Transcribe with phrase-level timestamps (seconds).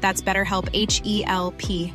[0.00, 1.92] That's BetterHelp H E L P.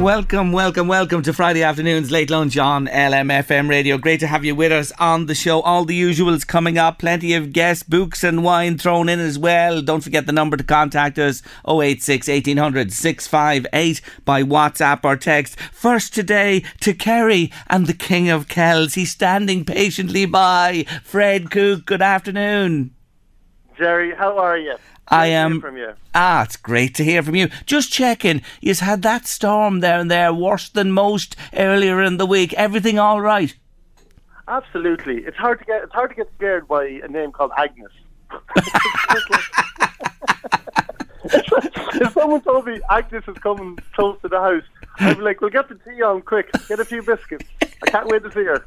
[0.00, 3.98] Welcome, welcome, welcome to Friday afternoon's late lunch on LMFM radio.
[3.98, 5.60] Great to have you with us on the show.
[5.60, 9.82] All the usuals coming up, plenty of guests, books, and wine thrown in as well.
[9.82, 15.60] Don't forget the number to contact us 086 1800 658 by WhatsApp or text.
[15.70, 18.94] First today to Kerry and the King of Kells.
[18.94, 20.86] He's standing patiently by.
[21.04, 22.94] Fred Cooke, good afternoon.
[23.76, 24.76] Jerry, how are you?
[25.10, 25.60] I Good to hear am.
[25.60, 25.92] from you.
[26.14, 27.48] Ah, it's great to hear from you.
[27.66, 32.26] Just checking, you've had that storm there and there, worse than most earlier in the
[32.26, 32.52] week.
[32.54, 33.54] Everything all right?
[34.48, 35.18] Absolutely.
[35.18, 37.92] It's hard to get it's hard to get scared by a name called Agnes.
[41.24, 44.64] if someone told me Agnes is coming close to the house,
[45.00, 46.50] I'd like, we'll get the tea on quick.
[46.68, 47.44] Get a few biscuits.
[47.62, 48.64] I can't wait to see her."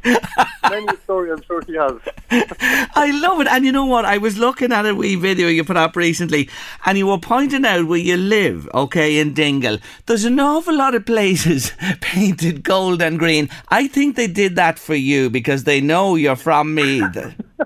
[0.69, 1.93] Many story I'm sure she has.
[2.95, 3.47] I love it.
[3.47, 4.05] And you know what?
[4.05, 6.49] I was looking at a wee video you put up recently,
[6.85, 9.77] and you were pointing out where you live, okay, in Dingle.
[10.05, 13.49] There's an awful lot of places painted gold and green.
[13.69, 17.35] I think they did that for you because they know you're from Meath.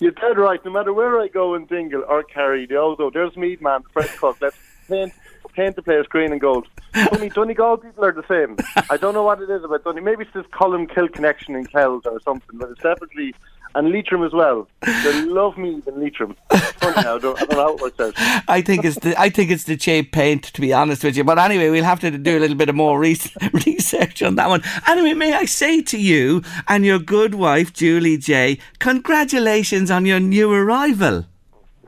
[0.00, 0.64] You're dead right.
[0.64, 4.08] No matter where I go in Dingle or Kerry, all go, there's Meath Man, Fred
[4.18, 4.38] Cooke.
[4.40, 4.56] Let's
[4.88, 5.12] paint,
[5.52, 6.66] paint the place green and gold.
[6.92, 8.56] Funny, Donegal people are the same.
[8.90, 10.04] I don't know what it is about Donegal.
[10.04, 13.34] Maybe it's this Columcille connection in Kells or something, but it's definitely.
[13.72, 14.66] And Leitrim as well.
[14.82, 16.34] They love me and Leitrim.
[16.50, 16.96] Funny.
[16.96, 18.14] I don't, I don't know how it works out.
[18.48, 21.22] I think it's the I think it's the cheap paint, to be honest with you.
[21.22, 23.16] But anyway, we'll have to do a little bit of more re-
[23.52, 24.62] research on that one.
[24.88, 30.18] Anyway, may I say to you and your good wife Julie J, congratulations on your
[30.18, 31.26] new arrival.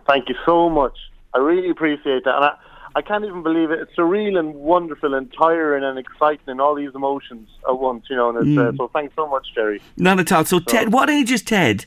[0.07, 0.97] Thank you so much.
[1.35, 2.59] I really appreciate that.
[2.95, 3.81] I, can't even believe it.
[3.81, 8.17] It's surreal and wonderful and tiring and exciting and all these emotions at once, you
[8.17, 8.37] know.
[8.37, 9.81] And it's, uh, so thanks so much, Jerry.
[9.97, 10.45] None at all.
[10.45, 11.87] So, Ted, what age is Ted?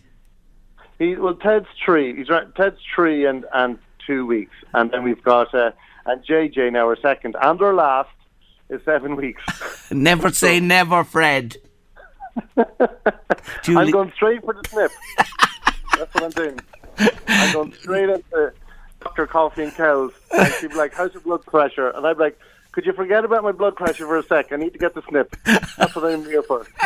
[1.00, 2.16] He, well, Ted's three.
[2.16, 2.54] He's right.
[2.56, 4.54] Ted's three and, and two weeks.
[4.74, 5.72] And then we've got, uh,
[6.06, 7.36] and JJ now our second.
[7.42, 8.10] And our last
[8.70, 9.42] is seven weeks.
[9.92, 11.58] Never say never, Fred.
[13.68, 14.92] I'm going straight for the snip.
[15.98, 16.60] That's what I'm doing.
[17.28, 18.54] I'm going straight into
[19.06, 19.28] Dr.
[19.28, 20.12] Coffee and Kells.
[20.36, 21.90] And she'd be like, How's your blood pressure?
[21.90, 22.40] And I'd be like,
[22.72, 24.52] Could you forget about my blood pressure for a sec?
[24.52, 25.36] I need to get the snip.
[25.78, 26.66] That's what I'm here for.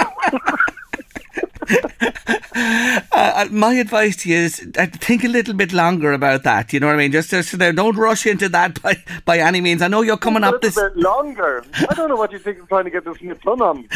[3.12, 6.74] uh, my advice to you is uh, think a little bit longer about that.
[6.74, 7.12] You know what I mean?
[7.12, 9.82] Just, just uh, don't rush into that by, by any means.
[9.82, 10.76] I know you're coming up this.
[10.76, 11.64] bit longer.
[11.90, 13.88] I don't know what you think I'm trying to get the snip done on.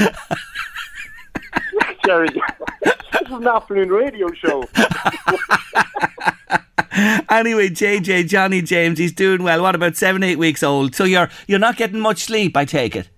[2.05, 2.29] Jerry,
[3.13, 4.67] this is an afternoon radio show.
[7.29, 9.63] Anyway, JJ Johnny James, he's doing well.
[9.63, 10.93] What about seven, eight weeks old?
[10.93, 13.09] So you're you're not getting much sleep, I take it.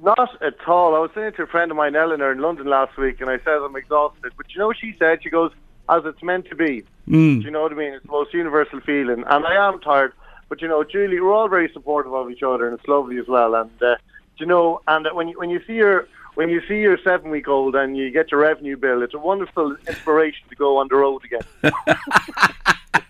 [0.00, 0.94] Not at all.
[0.94, 3.38] I was saying to a friend of mine, Eleanor, in London last week, and I
[3.38, 4.32] said I'm exhausted.
[4.36, 5.24] But you know what she said?
[5.24, 5.50] She goes,
[5.88, 6.84] as it's meant to be.
[7.08, 7.40] Mm.
[7.40, 7.94] Do you know what I mean?
[7.94, 9.24] It's the most universal feeling.
[9.28, 10.12] And I am tired.
[10.48, 13.26] But, you know, Julie, we're all very supportive of each other, and it's lovely as
[13.26, 13.54] well.
[13.54, 16.80] And, uh, do you know, and when you, when you see your when you see
[16.80, 20.56] your seven week old and you get your revenue bill, it's a wonderful inspiration to
[20.56, 21.72] go on the road again.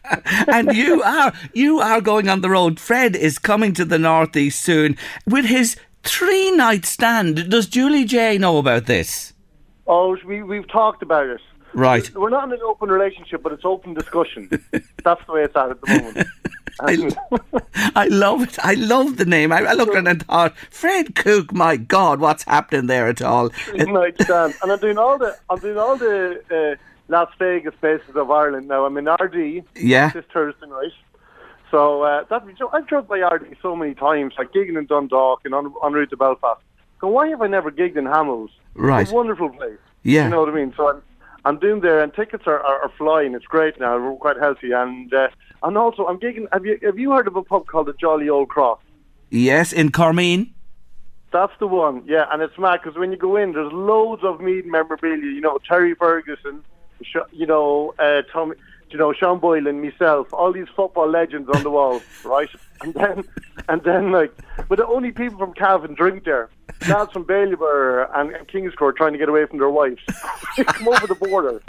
[0.48, 2.78] and you are you are going on the road.
[2.78, 7.50] Fred is coming to the northeast soon with his three night stand.
[7.50, 9.32] Does Julie J know about this?
[9.86, 11.40] Oh, we, we've talked about it.
[11.74, 12.14] Right.
[12.14, 14.48] We're not in an open relationship, but it's open discussion.
[15.04, 16.28] That's the way it's at at the moment.
[16.80, 17.10] I,
[17.94, 18.58] I love it.
[18.64, 19.52] I love the name.
[19.52, 21.52] I, I looked at it and thought, Fred Cooke.
[21.52, 23.50] My God, what's happening there at all?
[23.74, 24.54] night stand.
[24.62, 28.68] And I'm doing all the I'm doing all the uh, Las Vegas bases of Ireland
[28.68, 28.86] now.
[28.86, 30.10] I'm in Ardee Yeah.
[30.10, 30.92] this Thursday night.
[31.70, 32.42] So uh, that
[32.72, 36.10] I've drove by Ardee so many times, like gigging in Dundalk and on, en route
[36.10, 36.60] to Belfast.
[37.00, 38.50] So why have I never gigged in Hamills?
[38.74, 39.02] Right.
[39.02, 39.78] It's a wonderful place.
[40.02, 40.24] Yeah.
[40.24, 40.72] You know what I mean?
[40.76, 41.02] So I'm,
[41.44, 43.34] I'm doing there, and tickets are, are, are flying.
[43.34, 43.98] It's great now.
[43.98, 45.28] We're quite healthy, and uh,
[45.62, 46.46] and also I'm gigging.
[46.52, 48.80] Have you have you heard of a pub called the Jolly Old Cross?
[49.30, 50.54] Yes, in Carmine.
[51.32, 54.40] That's the one, yeah, and it's mad because when you go in, there's loads of
[54.40, 55.24] Meath memorabilia.
[55.24, 56.64] You know, Terry Ferguson,
[57.02, 58.54] Sh- you know, uh, Tommy,
[58.90, 62.48] you know, Sean Boylan and myself, all these football legends on the wall, right?
[62.80, 63.24] And then,
[63.68, 64.32] and then, like,
[64.68, 66.50] but the only people from Cavan drink there,
[66.88, 70.02] lads from Bailieborough and, and Kingscourt trying to get away from their wives,
[70.56, 71.62] come over the border.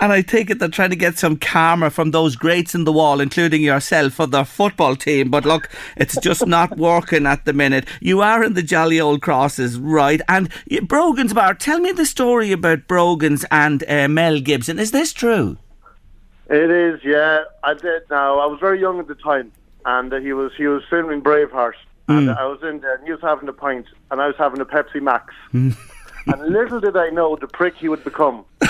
[0.00, 2.92] And I take it they're trying to get some karma from those greats in the
[2.92, 5.30] wall, including yourself, for the football team.
[5.30, 7.86] But look, it's just not working at the minute.
[8.00, 10.20] You are in the jolly old crosses, right?
[10.28, 10.50] And
[10.82, 14.78] Brogan's Bar, tell me the story about Brogan's and uh, Mel Gibson.
[14.78, 15.56] Is this true?
[16.48, 17.44] It is, yeah.
[17.62, 18.02] I did.
[18.10, 19.50] Now I was very young at the time,
[19.84, 21.74] and uh, he was he was filming Braveheart,
[22.08, 24.60] and I was in there, and he was having a pint, and I was having
[24.60, 25.32] a Pepsi Max.
[25.52, 25.74] and
[26.26, 28.44] little did I know the prick he would become.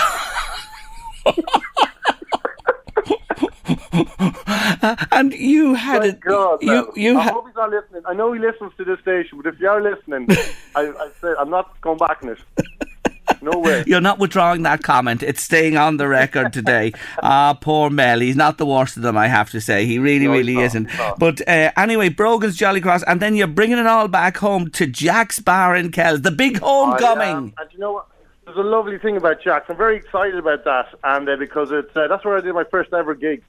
[5.11, 6.19] And you had Thank it.
[6.21, 6.85] God, you man.
[6.95, 7.33] you I had.
[7.33, 8.01] hope he's not listening.
[8.05, 10.27] I know he listens to this station, but if you are listening,
[10.75, 12.39] I, I say I'm not going back in it.
[13.45, 13.83] No way.
[13.87, 15.23] You're not withdrawing that comment.
[15.23, 16.91] It's staying on the record today.
[17.23, 18.19] Ah, poor Mel.
[18.19, 19.85] He's not the worst of them, I have to say.
[19.85, 20.97] He really, No, really not, isn't.
[20.97, 21.19] not.
[21.19, 24.85] But uh, anyway, Brogan's Jolly Cross, and then you're bringing it all back home to
[24.87, 27.27] Jack's Bar in Kells, the big I homecoming.
[27.29, 27.53] am.
[27.57, 28.07] and you know what?
[28.45, 29.69] There's a lovely thing about Jack's.
[29.69, 32.63] I'm very excited about that, and uh, because it's uh, that's where I did my
[32.65, 33.43] first ever gig.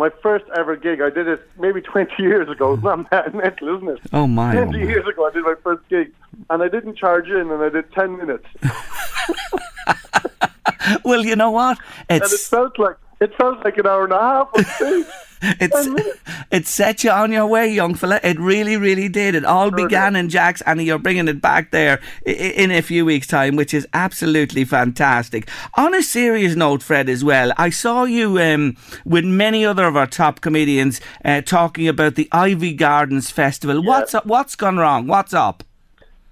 [0.00, 1.02] My first ever gig.
[1.02, 2.72] I did it maybe 20 years ago.
[2.72, 4.00] It's not mad- mental, isn't it?
[4.14, 4.84] Oh, my, oh, 20 my.
[4.90, 6.10] years ago, I did my first gig,
[6.48, 8.46] and I didn't charge in, and I did 10 minutes,
[11.04, 11.76] Well, you know what?
[12.08, 14.50] and it felt like it sounds like an hour and a half
[15.42, 15.88] it's
[16.50, 18.20] it set you on your way, young fella.
[18.22, 19.34] It really, really did.
[19.34, 23.26] It all began in Jack's, and you're bringing it back there in a few weeks'
[23.26, 25.48] time, which is absolutely fantastic.
[25.74, 29.96] On a serious note, Fred, as well, I saw you um, with many other of
[29.96, 33.82] our top comedians uh, talking about the Iveagh Gardens Festival.
[33.82, 34.26] What's up?
[34.26, 35.06] What's gone wrong?
[35.06, 35.64] What's up?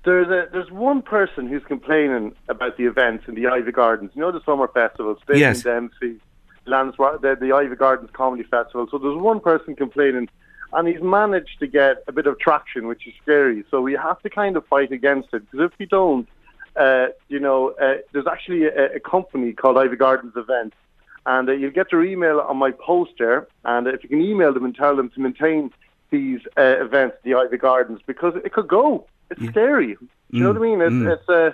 [0.04, 4.10] There's a there's one person who's complaining about the events in the Iveagh Gardens.
[4.14, 5.62] You know the summer festivals, Yes.
[5.62, 6.20] Dempsey,
[6.68, 8.86] Lansra- the, the Iveagh Gardens Comedy Festival.
[8.90, 10.28] So there's one person complaining,
[10.72, 13.64] and he's managed to get a bit of traction, which is scary.
[13.70, 16.28] So we have to kind of fight against it because if we don't,
[16.76, 20.76] uh, you know, uh, there's actually a, a company called Iveagh Gardens Events,
[21.26, 23.48] and uh, you'll get their email on my post there.
[23.64, 25.72] And if you can email them and tell them to maintain
[26.10, 29.06] these uh, events, the Iveagh Gardens, because it could go.
[29.30, 29.96] It's scary.
[29.96, 30.80] Do you know what I mean?
[30.80, 31.52] It's, it's uh,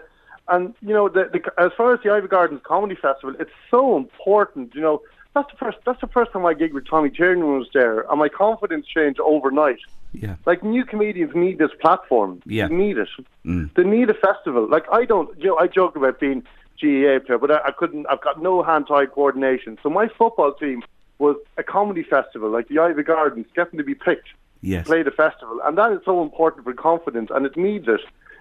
[0.48, 3.96] and you know, the, the, as far as the Iveagh Gardens Comedy Festival, it's so
[3.96, 4.74] important.
[4.74, 5.02] You know,
[5.34, 5.78] that's the first.
[5.86, 9.20] That's the first time I gigged with Tommy Tiernan was there, and my confidence changed
[9.20, 9.78] overnight.
[10.12, 10.36] Yeah.
[10.46, 12.40] Like new comedians need this platform.
[12.46, 12.68] Yeah.
[12.68, 13.08] They need it.
[13.44, 13.74] Mm.
[13.74, 14.68] They need a festival.
[14.68, 16.42] Like I don't, you know, I joke about being
[16.80, 18.06] GAA player, but I, I couldn't.
[18.08, 19.78] I've got no hand-eye coordination.
[19.82, 20.82] So my football team
[21.18, 24.28] was a comedy festival, like the Iveagh Gardens, getting to be picked
[24.64, 24.86] Yes.
[24.86, 28.00] play the festival, and that is so important for confidence, and it needs it.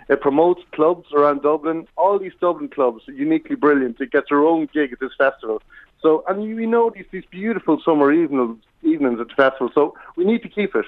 [0.10, 1.88] It promotes clubs around Dublin.
[1.98, 4.00] All these Dublin clubs are uniquely brilliant.
[4.02, 5.62] It gets their own gig at this festival.
[6.02, 9.72] So, and we know these these beautiful summer evenings evenings at the festival.
[9.74, 10.86] So we need to keep it.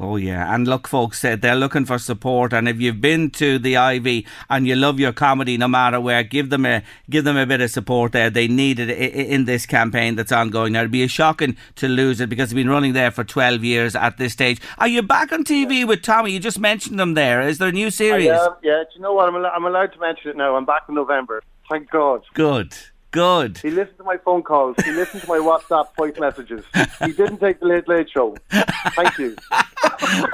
[0.00, 3.74] Oh yeah, and look, folks, they're looking for support, and if you've been to the
[3.74, 7.46] Iveagh and you love your comedy, no matter where, give them a give them a
[7.46, 8.28] bit of support there.
[8.30, 10.72] They need it i- i- in this campaign that's ongoing.
[10.72, 13.62] Now, it'd be a shocking to lose it because it's been running there for twelve
[13.62, 14.60] years at this stage.
[14.78, 16.32] Are you back on TV with Tommy?
[16.32, 17.40] You just mentioned them there.
[17.42, 18.26] Is there a new series?
[18.26, 18.82] Yeah, yeah.
[18.82, 19.28] Do you know what?
[19.28, 20.56] I'm, al- I'm allowed to mention it now.
[20.56, 21.42] I'm back in November.
[21.70, 22.22] Thank God.
[22.34, 22.74] Good,
[23.14, 23.58] good.
[23.58, 24.74] He listened to my phone calls.
[24.84, 26.64] He listened to my WhatsApp voice messages.
[27.04, 28.36] He didn't take the Late Late Show.
[28.50, 29.36] Thank you.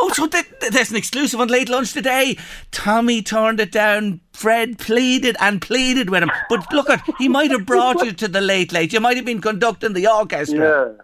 [0.00, 2.36] Oh, so th- th- there's an exclusive on late lunch today.
[2.70, 4.20] Tommy turned it down.
[4.32, 8.28] Fred pleaded and pleaded with him, but look at he might have brought you to
[8.28, 8.92] the late late.
[8.92, 10.58] You might have been conducting the orchestra.
[10.98, 11.02] Yeah.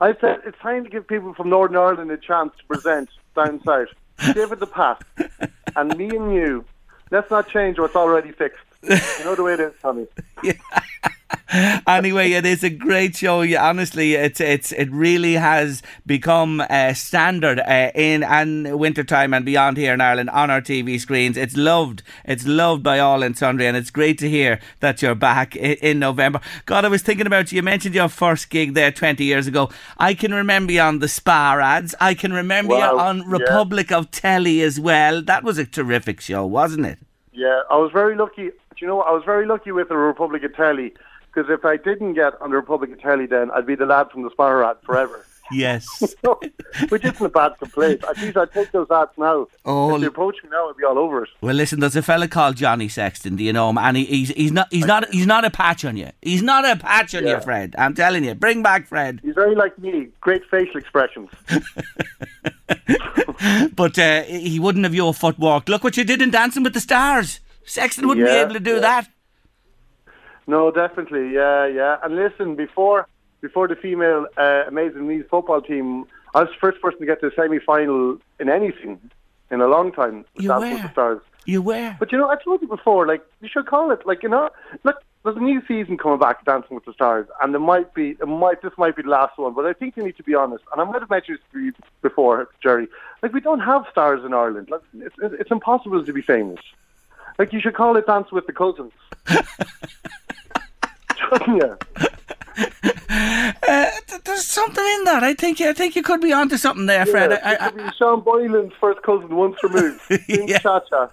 [0.00, 3.62] I said it's time to give people from Northern Ireland a chance to present down
[3.64, 3.88] south.
[4.34, 5.00] Give it the pass.
[5.76, 6.64] And me and you,
[7.10, 8.64] let's not change what's already fixed.
[8.82, 10.06] You know the way it is, Tommy.
[10.42, 10.54] yeah.
[11.86, 13.42] anyway, it is a great show.
[13.42, 19.44] Yeah, honestly, it's it's it really has become a standard uh, in and wintertime and
[19.44, 21.36] beyond here in Ireland on our TV screens.
[21.36, 22.02] It's loved.
[22.24, 25.74] It's loved by all and sundry, and it's great to hear that you're back in,
[25.74, 26.40] in November.
[26.66, 27.56] God, I was thinking about you.
[27.56, 29.70] You mentioned your first gig there 20 years ago.
[29.98, 31.94] I can remember you on the Spar ads.
[32.00, 33.24] I can remember you on yeah.
[33.26, 35.22] Republic of Telly as well.
[35.22, 36.98] That was a terrific show, wasn't it?
[37.32, 38.50] Yeah, I was very lucky.
[38.82, 39.00] You know?
[39.00, 40.92] I was very lucky with the Republic of Telly
[41.32, 44.10] because if I didn't get on the Republic of Telly, then I'd be the lad
[44.10, 45.24] from the Sparrow ad forever.
[45.50, 46.14] Yes.
[46.88, 48.02] Which isn't a bad complaint.
[48.08, 49.48] At least I'd take those ads now.
[49.66, 51.28] Oh, if they approach me now, I'd be all over it.
[51.42, 53.36] Well, listen, there's a fella called Johnny Sexton.
[53.36, 53.76] Do you know him?
[53.76, 56.08] And he, he's he's not he's not he's not a patch on you.
[56.22, 57.34] He's not a patch on Yeah.
[57.34, 57.74] you, Fred.
[57.76, 58.34] I'm telling you.
[58.34, 59.20] Bring back Fred.
[59.22, 60.08] He's very like me.
[60.22, 61.28] Great facial expressions.
[63.74, 65.68] But uh, he wouldn't have your footwork.
[65.68, 67.40] Look what you did in Dancing with the Stars.
[67.64, 68.80] Sexton wouldn't be able to do yeah.
[68.80, 69.08] that.
[70.46, 71.98] No, definitely, yeah, yeah.
[72.02, 73.06] And listen, before
[73.40, 77.20] before the female uh, Amazing Leeds football team, I was the first person to get
[77.20, 78.98] to the semi final in anything
[79.50, 80.24] in a long time.
[80.36, 80.88] You Dancing with were.
[80.88, 81.20] the Stars.
[81.44, 81.96] You were.
[81.98, 84.48] But you know, I told you before, like you should call it, like you know,
[84.84, 88.10] look, there's a new season coming back, Dancing with the Stars, and there might be,
[88.10, 89.54] it might, this might be the last one.
[89.54, 91.72] But I think you need to be honest, and I might have mentioned this you
[92.00, 92.88] before, Jerry.
[93.22, 94.68] Like we don't have stars in Ireland.
[94.70, 96.60] Like it's it's impossible to be famous.
[97.42, 98.92] Like you should call it Dance with the Cousins.
[101.18, 101.76] Shouldn't you?
[103.68, 105.24] Uh, th- there's something in that.
[105.24, 107.32] I think I think you could be onto something there, Fred.
[107.32, 110.00] Yeah, I, it could be Sean Boylan's first cousin once removed.
[110.26, 110.58] Sing Yeah.
[110.58, 111.10] cha-cha.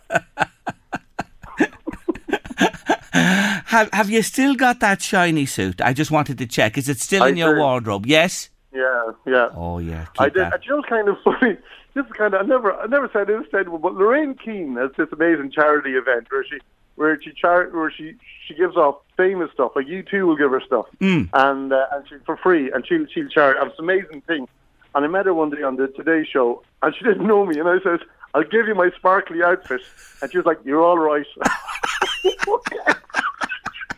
[3.65, 5.81] have have you still got that shiny suit?
[5.81, 6.77] I just wanted to check.
[6.77, 7.61] Is it still I in your do.
[7.61, 8.05] wardrobe?
[8.05, 8.49] Yes.
[8.79, 9.49] Yeah, yeah.
[9.55, 10.05] Oh yeah.
[10.17, 10.35] I did.
[10.43, 10.65] that.
[10.65, 11.57] You know, kind of funny.
[11.95, 14.91] This is kind of I never, I never said this anyone, but Lorraine Keane has
[14.97, 16.59] this amazing charity event where she,
[16.95, 18.13] where she char- where she
[18.47, 19.71] she gives off famous stuff.
[19.75, 21.29] Like U2 will give her stuff, Mm.
[21.33, 23.57] and uh, and she for free, and she'll she'll charge.
[23.59, 24.47] It's an amazing thing.
[24.95, 27.59] And I met her one day on the Today Show, and she didn't know me,
[27.59, 27.99] and I said,
[28.33, 29.81] "I'll give you my sparkly outfit,"
[30.21, 31.25] and she was like, "You're all right."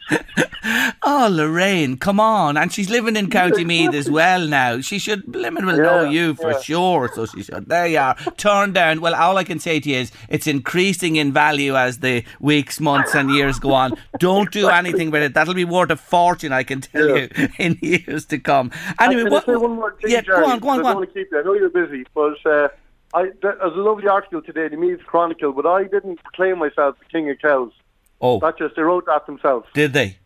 [1.03, 2.57] Oh, Lorraine, come on.
[2.57, 4.79] And she's living in County Meath as well now.
[4.81, 6.59] She should, Limit will know you for yeah.
[6.61, 7.09] sure.
[7.13, 7.67] So she should.
[7.67, 8.15] There you are.
[8.37, 9.01] Turn down.
[9.01, 12.79] Well, all I can say to you is it's increasing in value as the weeks,
[12.79, 13.97] months, and years go on.
[14.19, 15.33] Don't do anything with it.
[15.33, 17.27] That'll be worth a fortune, I can tell Yeah.
[17.35, 18.71] you, in years to come.
[18.99, 19.43] Anyway, what.
[19.49, 20.41] I say one more thing, yeah, Jerry?
[20.45, 20.95] go on, go on, I go on.
[20.97, 21.39] want to keep you.
[21.39, 22.67] I know you're busy, but uh,
[23.15, 26.59] I, there was a lovely article today in the Meath Chronicle, but I didn't proclaim
[26.59, 27.71] myself the king of cows.
[28.21, 29.67] Oh, That just they wrote that themselves.
[29.73, 30.17] did they?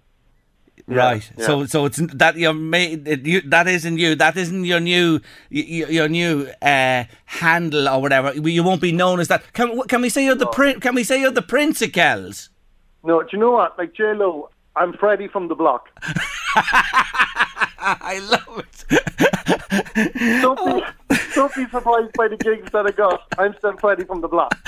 [0.88, 1.30] Right.
[1.38, 1.46] yeah.
[1.46, 4.16] So so it's that your made it, you that isn't you.
[4.16, 8.34] That isn't your new your, your new uh, handle or whatever.
[8.34, 9.52] You won't be known as that.
[9.54, 12.50] Can can we say you're the prin- Can we say you're the Prince of Kells?
[13.04, 13.78] No, do you know what?
[13.78, 15.90] Like J Lo, I'm Freddie from the block.
[17.78, 18.86] I love it.
[20.42, 23.22] Don't be, don't be surprised by the gigs that I got.
[23.38, 24.58] I'm still Freddie from the block.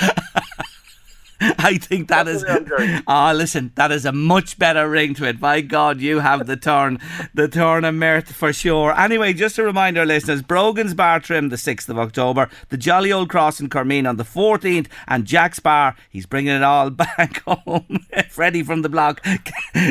[1.60, 2.44] I think that is.
[2.44, 3.02] That's what I'm.
[3.08, 5.40] Ah, listen, that is a much better ring to it.
[5.40, 7.00] By God, you have the turn,
[7.34, 8.96] the turn of mirth for sure.
[8.98, 13.10] Anyway, just to remind our listeners, Brogan's Bar Trim the sixth of October, the Jolly
[13.10, 15.96] Old Cross in Carmine on the fourteenth, and Jack's Bar.
[16.08, 18.06] He's bringing it all back home.
[18.28, 19.26] Freddie from the block,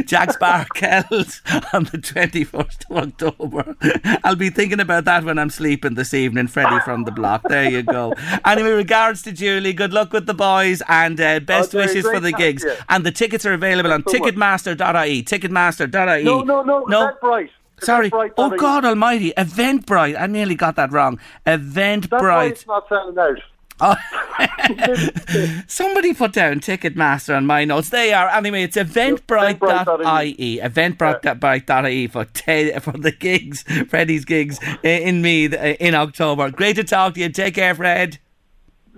[0.06, 1.42] Jack's Bar Kells
[1.74, 3.76] on the twenty first of October.
[4.24, 6.48] I'll be thinking about that when I'm sleeping this evening.
[6.48, 7.44] Freddie from the block.
[7.50, 8.14] There you go.
[8.46, 9.74] Anyway, regards to Julie.
[9.74, 12.64] Good luck with the boys and uh, best Okay, wishes for the gigs.
[12.68, 12.76] yeah.
[12.90, 14.34] And the tickets are available on Thanks so much.
[14.36, 15.24] Ticketmaster.ie.
[15.24, 16.24] Ticketmaster.ie.
[16.24, 16.84] No, no, no.
[16.86, 17.12] no.
[17.22, 17.50] Eventbrite.
[17.82, 18.10] Sorry.
[18.10, 19.34] Eventbrite, Oh God Almighty!
[19.38, 20.20] Eventbrite.
[20.20, 21.20] I nearly got that wrong.
[21.46, 21.68] That's why
[22.00, 22.50] Eventbrite.
[22.52, 23.38] it's not selling out.
[23.80, 23.96] Oh.
[25.68, 27.90] Somebody put down Ticketmaster on my notes.
[27.90, 28.64] They are anyway.
[28.64, 30.60] It's eventbrite.ie.
[30.60, 36.50] Eventbrite.ie for te- for the gigs, Freddie's gigs in uh, in October.
[36.50, 37.30] Great to talk to you.
[37.30, 38.18] Take care, Fred.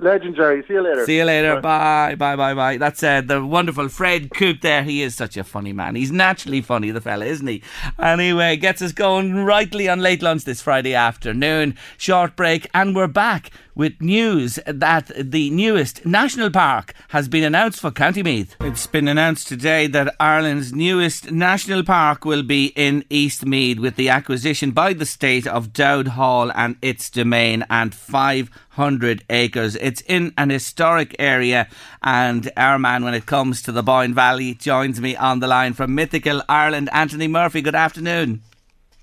[0.01, 0.63] Legendary.
[0.65, 1.05] See you later.
[1.05, 1.59] See you later.
[1.59, 2.15] Bye.
[2.15, 2.35] Bye.
[2.35, 2.53] Bye.
[2.53, 2.77] Bye.
[2.77, 4.83] That's uh, the wonderful Fred Cooke there.
[4.83, 5.95] He is such a funny man.
[5.95, 7.61] He's naturally funny, the fella, isn't he?
[7.99, 11.75] Anyway, gets us going rightly on late lunch this Friday afternoon.
[11.97, 17.79] Short break, and we're back with news that the newest national park has been announced
[17.79, 18.57] for County Meath.
[18.59, 23.95] It's been announced today that Ireland's newest national park will be in East Meath with
[23.95, 29.77] the acquisition by the state of Dowth Hall and its domain and 500 acres.
[29.77, 31.69] It's in an historic area,
[32.03, 35.71] and our man, when it comes to the Boyne Valley, joins me on the line
[35.71, 36.89] from Mythical Ireland.
[36.91, 38.41] Anthony Murphy, good afternoon.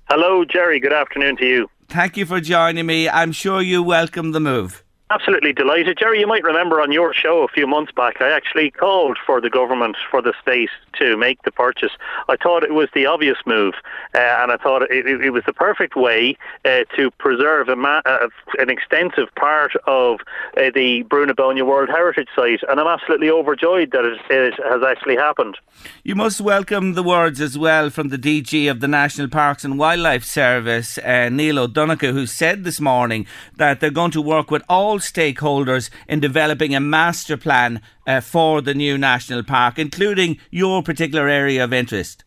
[0.07, 0.79] Hello, Jerry.
[0.79, 1.69] Good afternoon to you.
[1.89, 3.07] Thank you for joining me.
[3.07, 4.83] I'm sure you welcome the move.
[5.09, 5.97] Absolutely delighted.
[5.97, 9.39] Jerry, you might remember on your show a few months back, I actually called for
[9.39, 11.91] the government, for the state to make the purchase.
[12.27, 13.75] I thought it was the obvious move,
[14.13, 18.01] uh, and I thought it, it, was the perfect way uh, to preserve a ma-
[18.05, 18.27] uh,
[18.59, 20.19] an extensive part of
[20.57, 25.15] uh, the Brú-na-Bóinne World Heritage Site, and I'm absolutely overjoyed that it, it has actually
[25.15, 25.57] happened.
[26.03, 29.79] You must welcome the words as well from the DG of the National Parks and
[29.79, 34.63] Wildlife Service, uh, Neil O'Donoghue, who said this morning that they're going to work with
[34.67, 40.83] all stakeholders in developing a master plan uh, for the new national park, including your
[40.83, 42.23] particular area of interest.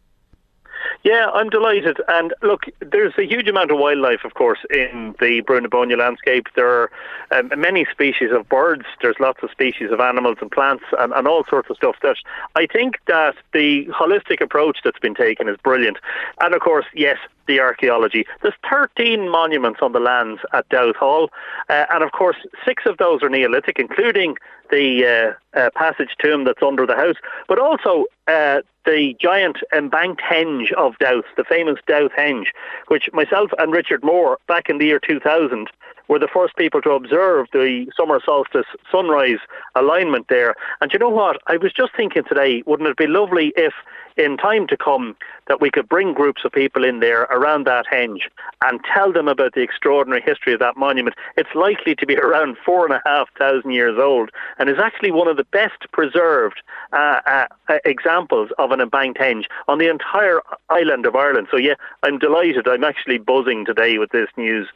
[1.03, 1.99] Yeah, I'm delighted.
[2.09, 6.49] And look, there's a huge amount of wildlife, of course, in the Brú-na-Bóinne landscape.
[6.55, 6.91] There are
[7.31, 8.85] um, many species of birds.
[9.01, 12.17] There's lots of species of animals and plants and, and all sorts of stuff that
[12.55, 15.97] I think that the holistic approach that's been taken is brilliant.
[16.41, 17.17] And of course, yes,
[17.47, 18.27] the archaeology.
[18.43, 21.31] There's 13 monuments on the lands at Dowth Hall,
[21.69, 24.37] uh, and of course, six of those are Neolithic, including
[24.71, 27.17] the uh, uh, passage tomb that's under the house,
[27.49, 32.47] but also uh, the giant embanked henge of Dowth, the famous Dowth henge,
[32.89, 35.69] which myself and Richard Moore, back in the year 2000,
[36.11, 39.39] were the first people to observe the summer solstice sunrise
[39.77, 40.57] alignment there.
[40.81, 41.41] And you know what?
[41.47, 43.73] I was just thinking today, wouldn't it be lovely if
[44.17, 47.87] in time to come that we could bring groups of people in there around that
[47.87, 48.23] henge
[48.65, 51.15] and tell them about the extraordinary history of that monument.
[51.37, 55.13] It's likely to be around four and a half thousand years old and is actually
[55.13, 56.61] one of the best preserved
[56.93, 57.47] uh, uh,
[57.85, 60.41] examples of an embanked henge on the entire
[60.71, 61.47] island of Ireland.
[61.53, 62.67] So yeah, I'm delighted.
[62.67, 64.67] I'm actually buzzing today with this news.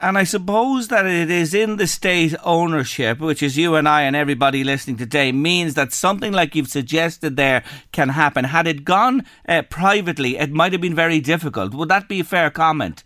[0.00, 4.02] And I suppose that it is in the state ownership, which is you and I
[4.02, 8.44] and everybody listening today, means that something like you've suggested there can happen.
[8.44, 11.74] Had it gone uh, privately, it might have been very difficult.
[11.74, 13.02] Would that be a fair comment?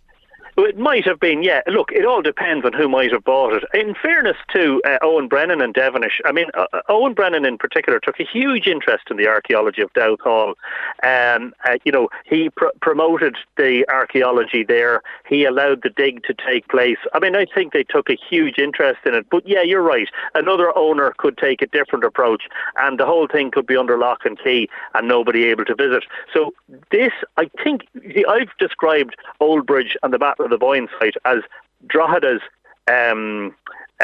[0.59, 1.63] It might have been, yeah.
[1.67, 3.65] Look, it all depends on who might have bought it.
[3.73, 7.57] In fairness to uh, Owen Brennan and Devenish, I mean, uh, uh, Owen Brennan in
[7.57, 10.55] particular took a huge interest in the archaeology of Dowth Hall.
[11.03, 15.03] Um, uh, you know, he pr- promoted the archaeology there.
[15.27, 16.99] He allowed the dig to take place.
[17.15, 19.27] I mean, I think they took a huge interest in it.
[19.31, 20.09] But yeah, you're right.
[20.35, 22.43] Another owner could take a different approach,
[22.77, 26.05] and the whole thing could be under lock and key, and nobody able to visit.
[26.33, 26.53] So
[26.91, 27.87] this, I think,
[28.29, 31.39] I've described Old Bridge and the Battle the Boyne site as
[31.87, 32.43] Drogheda's
[32.91, 33.55] um,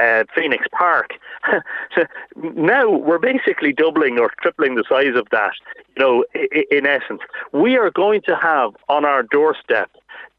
[0.00, 1.10] uh, Phoenix Park.
[1.94, 2.04] so
[2.54, 5.52] now we're basically doubling or tripling the size of that.
[5.96, 7.20] You know, in, in essence,
[7.52, 9.90] we are going to have on our doorstep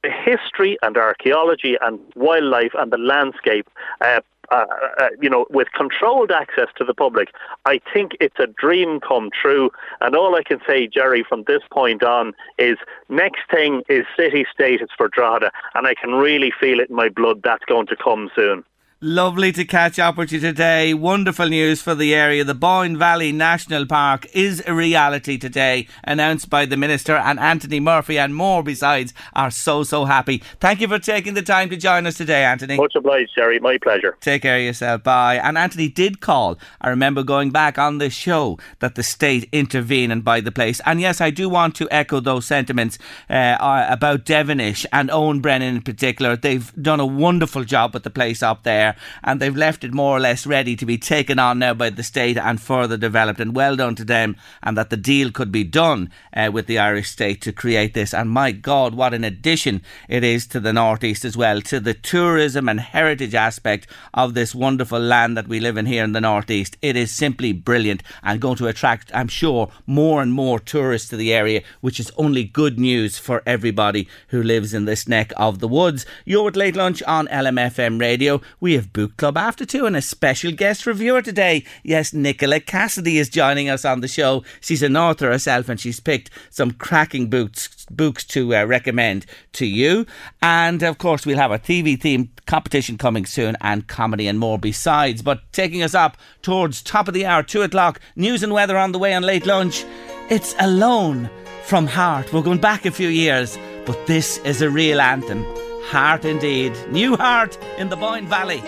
[0.01, 3.67] the history and archaeology and wildlife and the landscape
[4.01, 4.65] uh, uh,
[4.99, 7.29] uh, you know, with controlled access to the public,
[7.65, 9.71] I think it's a dream come true.
[10.01, 12.77] And all I can say, Jerry, from this point on is
[13.09, 17.09] next thing is city status for Drogheda, and I can really feel it in my
[17.09, 18.63] blood that's going to come soon.
[19.01, 20.93] Lovely to catch up with you today.
[20.93, 22.43] Wonderful news for the area.
[22.43, 27.79] The Boyne Valley National Park is a reality today, announced by the Minister, and Anthony
[27.79, 30.43] Murphy and more besides are so, so happy.
[30.59, 32.75] Thank you for taking the time to join us today, Anthony.
[32.75, 33.57] Much obliged, Jerry.
[33.57, 34.17] My pleasure.
[34.19, 35.01] Take care of yourself.
[35.03, 35.35] Bye.
[35.35, 36.59] And Anthony did call.
[36.81, 40.81] I remember going back on the show that the state intervene and buy the place.
[40.85, 43.55] And yes, I do want to echo those sentiments uh,
[43.89, 46.35] about Devenish and Owen Brennan in particular.
[46.35, 49.93] They've done a wonderful job with the place up there there, and they've left it
[49.93, 53.39] more or less ready to be taken on now by the state and further developed.
[53.39, 56.79] And well done to them, and that the deal could be done uh, with the
[56.79, 58.13] Irish state to create this.
[58.13, 61.93] And my God, what an addition it is to the northeast as well, to the
[61.93, 66.21] tourism and heritage aspect of this wonderful land that we live in here in the
[66.21, 66.77] northeast.
[66.81, 71.17] It is simply brilliant and going to attract, I'm sure, more and more tourists to
[71.17, 75.59] the area, which is only good news for everybody who lives in this neck of
[75.59, 76.05] the woods.
[76.25, 78.41] You're at late lunch on LMFM radio.
[78.59, 81.65] We have Book Club After Two and a special guest reviewer today.
[81.83, 84.45] Yes, Nicola Cassidy is joining us on the show.
[84.61, 89.65] She's an author herself and she's picked some cracking books books to uh, recommend to
[89.65, 90.05] you.
[90.41, 94.57] And of course, we'll have a TV theme competition coming soon and comedy and more
[94.57, 95.21] besides.
[95.21, 98.93] But taking us up towards top of the hour, two o'clock, news and weather on
[98.93, 99.83] the way on late lunch.
[100.29, 101.29] It's Alone
[101.65, 102.31] from Heart.
[102.31, 105.45] We're going back a few years, but this is a real anthem.
[105.89, 106.73] Heart indeed.
[106.91, 108.61] New Heart in the Boyne Valley.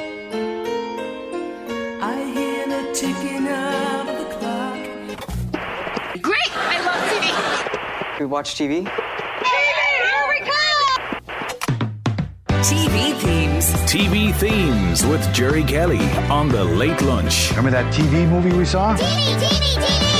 [2.01, 4.81] I hear the ticking of the clock.
[6.19, 6.51] Great!
[6.57, 8.19] I love TV.
[8.19, 8.87] We watch TV?
[9.45, 10.65] Here we go!
[12.63, 13.71] TV themes.
[13.85, 17.51] TV themes with Jerry Kelly on the late lunch.
[17.51, 18.95] Remember that TV movie we saw?
[18.95, 20.10] TV, TV, TV!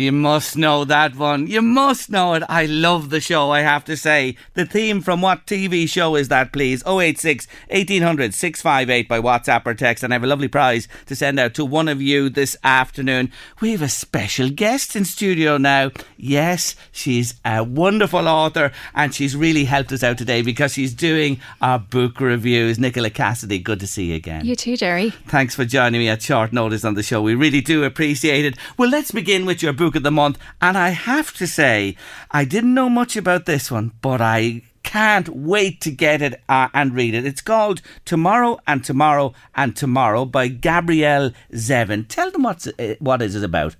[0.00, 1.46] You must know that one.
[1.46, 2.42] You must know it.
[2.48, 4.34] I love the show, I have to say.
[4.54, 6.82] The theme from what TV show is that, please?
[6.86, 10.02] 086 1800 658 by WhatsApp or text.
[10.02, 13.30] And I have a lovely prize to send out to one of you this afternoon.
[13.60, 15.90] We have a special guest in studio now.
[16.16, 21.40] Yes, she's a wonderful author and she's really helped us out today because she's doing
[21.60, 22.78] our book reviews.
[22.78, 24.46] Nicola Cassidy, good to see you again.
[24.46, 25.10] You too, Jerry.
[25.10, 27.20] Thanks for joining me at short notice on the show.
[27.20, 28.56] We really do appreciate it.
[28.78, 30.38] Well, let's begin with your book book of the month.
[30.62, 31.96] And I have to say,
[32.30, 36.68] I didn't know much about this one, but I can't wait to get it uh,
[36.72, 37.26] and read it.
[37.26, 42.06] It's called Tomorrow and Tomorrow and Tomorrow by Gabrielle Zevin.
[42.06, 43.74] Tell them what's uh, what is it about.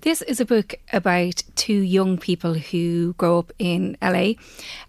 [0.00, 4.32] This is a book about two young people who grow up in LA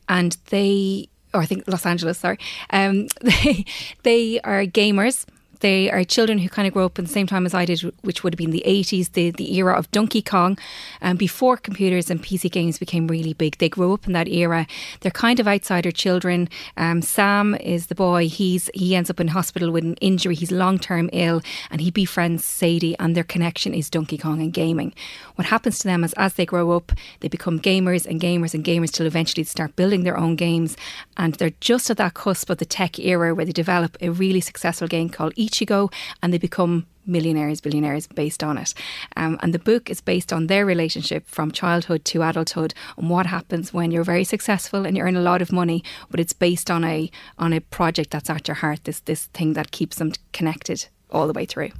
[0.10, 2.40] and they, or I think Los Angeles, sorry.
[2.72, 3.66] Um, they,
[4.02, 5.26] they are gamers.
[5.66, 7.82] They are children who kind of grow up in the same time as I did,
[8.04, 10.60] which would have been the 80s, the, the era of Donkey Kong,
[11.02, 13.58] um, before computers and PC games became really big.
[13.58, 14.68] They grew up in that era.
[15.02, 16.50] They're kind of outsider children.
[16.78, 18.28] Um, Sam is the boy.
[18.28, 20.36] He's He ends up in hospital with an injury.
[20.36, 24.54] He's long term ill and he befriends Sadie, and their connection is Donkey Kong and
[24.54, 24.94] gaming.
[25.34, 28.64] What happens to them is as they grow up, they become gamers and gamers and
[28.64, 30.78] gamers till eventually they start building their own games.
[31.18, 34.42] And they're just at that cusp of the tech era where they develop a really
[34.42, 35.92] successful game called Ichigo
[36.22, 38.74] and they become millionaires, billionaires based on it.
[39.16, 43.26] Um, and the book is based on their relationship from childhood to adulthood and what
[43.28, 46.72] happens when you're very successful and you earn a lot of money, but it's based
[46.72, 50.12] on a on a project that's at your heart, this this thing that keeps them
[50.34, 51.72] connected all the way through.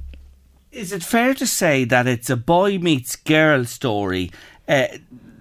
[0.70, 4.30] Is it fair to say that it's a boy meets girl story
[4.68, 4.86] uh,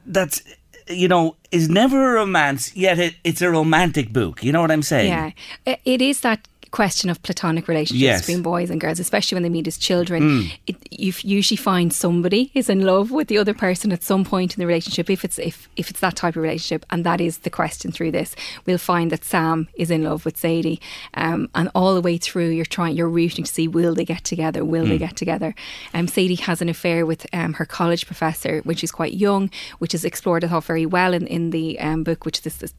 [0.05, 0.41] that's,
[0.87, 4.43] you know, is never a romance, yet it, it's a romantic book?
[4.43, 5.09] You know what I'm saying?
[5.09, 8.21] Yeah, it is that question of platonic relationships Yes.
[8.25, 10.51] between boys and girls, especially when they meet as children.
[10.67, 14.55] It, you usually find somebody is in love with the other person at some point
[14.55, 15.09] in the relationship.
[15.09, 18.11] If it's if if it's that type of relationship, and that is the question through
[18.11, 18.35] this,
[18.65, 20.81] we'll find that Sam is in love with Sadie,
[21.13, 24.25] um, and all the way through, you're trying, you're rooting to see will they get
[24.25, 24.65] together?
[24.65, 25.55] Will they get together?
[25.93, 29.93] Um, Sadie has an affair with um, her college professor when she's quite young, which
[29.95, 32.73] is explored, I thought, very well in, in the um, book, which is this, this.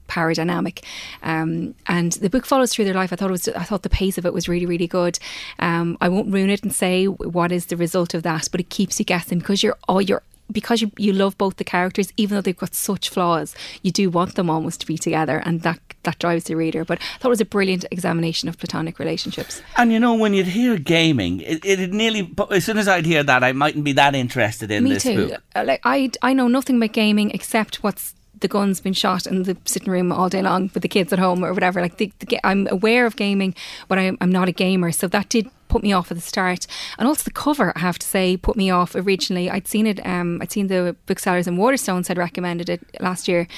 [1.23, 3.13] Um, and the book follows through their life.
[3.13, 5.19] I thought it was, I thought the pace of it was really, really good.
[5.59, 8.69] Um, I won't ruin it and say what is the result of that, but it
[8.69, 10.23] keeps you guessing because you're all you're
[10.53, 14.09] because you, you love both the characters, even though they've got such flaws, you do
[14.09, 16.85] want them almost to be together, and that that drives the reader.
[16.85, 19.61] But I thought it was a brilliant examination of platonic relationships.
[19.77, 23.25] And you know, when you'd hear gaming, it, it nearly, as soon as I'd hear
[23.25, 25.29] that, I mightn't be that interested in Me this too.
[25.29, 25.43] book.
[25.55, 29.45] Uh, Like I, I know nothing about gaming except what's the gun's been shot in
[29.45, 31.81] the sitting room all day long with the kids at home or whatever.
[31.81, 33.55] Like the, the, I'm aware of gaming,
[33.89, 36.67] but I'm, I'm not a gamer, so that did put me off at the start.
[36.99, 39.51] And also the cover, I have to say, put me off originally.
[39.51, 40.05] I'd seen it.
[40.07, 43.49] Um, I'd seen the booksellers and Waterstones had recommended it last year.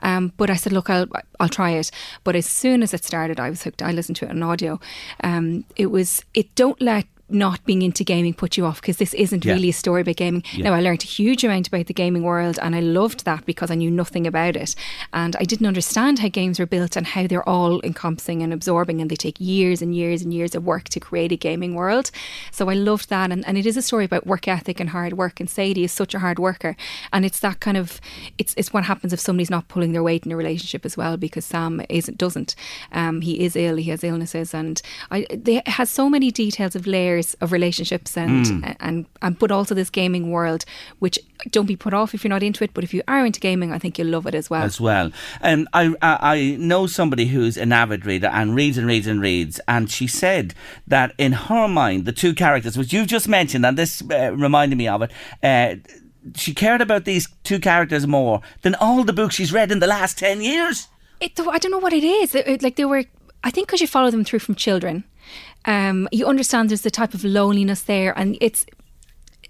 [0.00, 1.06] Um, but I said, look, I'll
[1.40, 1.90] I'll try it.
[2.22, 3.82] But as soon as it started, I was hooked.
[3.82, 4.78] I listened to it on audio.
[5.22, 9.14] Um, it was it don't let not being into gaming put you off because this
[9.14, 9.54] isn't Yeah.
[9.54, 10.44] really a story about gaming.
[10.52, 10.64] Yeah.
[10.64, 13.70] Now I learned a huge amount about the gaming world and I loved that because
[13.70, 14.74] I knew nothing about it
[15.12, 19.00] and I didn't understand how games were built and how they're all encompassing and absorbing
[19.00, 22.10] and they take years and years and years of work to create a gaming world.
[22.50, 25.14] So I loved that and, and it is a story about work ethic and hard
[25.14, 26.76] work and Sadie is such a hard worker
[27.12, 28.00] and it's that kind of
[28.36, 31.16] it's it's what happens if somebody's not pulling their weight in a relationship as well
[31.16, 32.54] because Sam isn't doesn't.
[32.92, 36.76] Um, he is ill, he has illnesses and I they it has so many details
[36.76, 38.76] of layers of relationships and, Mm.
[38.80, 40.64] and and but also this gaming world
[40.98, 41.18] which
[41.50, 43.72] don't be put off if you're not into it but if you are into gaming
[43.72, 44.62] I think you'll love it as well.
[44.62, 45.10] as well.
[45.40, 49.20] And I, I I know somebody who's an avid reader and reads and reads and
[49.20, 50.54] reads, and she said
[50.86, 54.76] that in her mind, the two characters, which you've just mentioned, and this uh, reminded
[54.78, 55.10] me of it.
[55.42, 55.76] Uh,
[56.36, 59.86] she cared about these two characters more than all the books she's read in the
[59.86, 60.88] last 10 years.
[61.20, 62.34] it, I don't know what it is.
[62.34, 63.04] It- it- like they were,
[63.42, 65.04] I think, because you follow them through from children,
[65.64, 68.66] um, you understand there's the type of loneliness there, and it's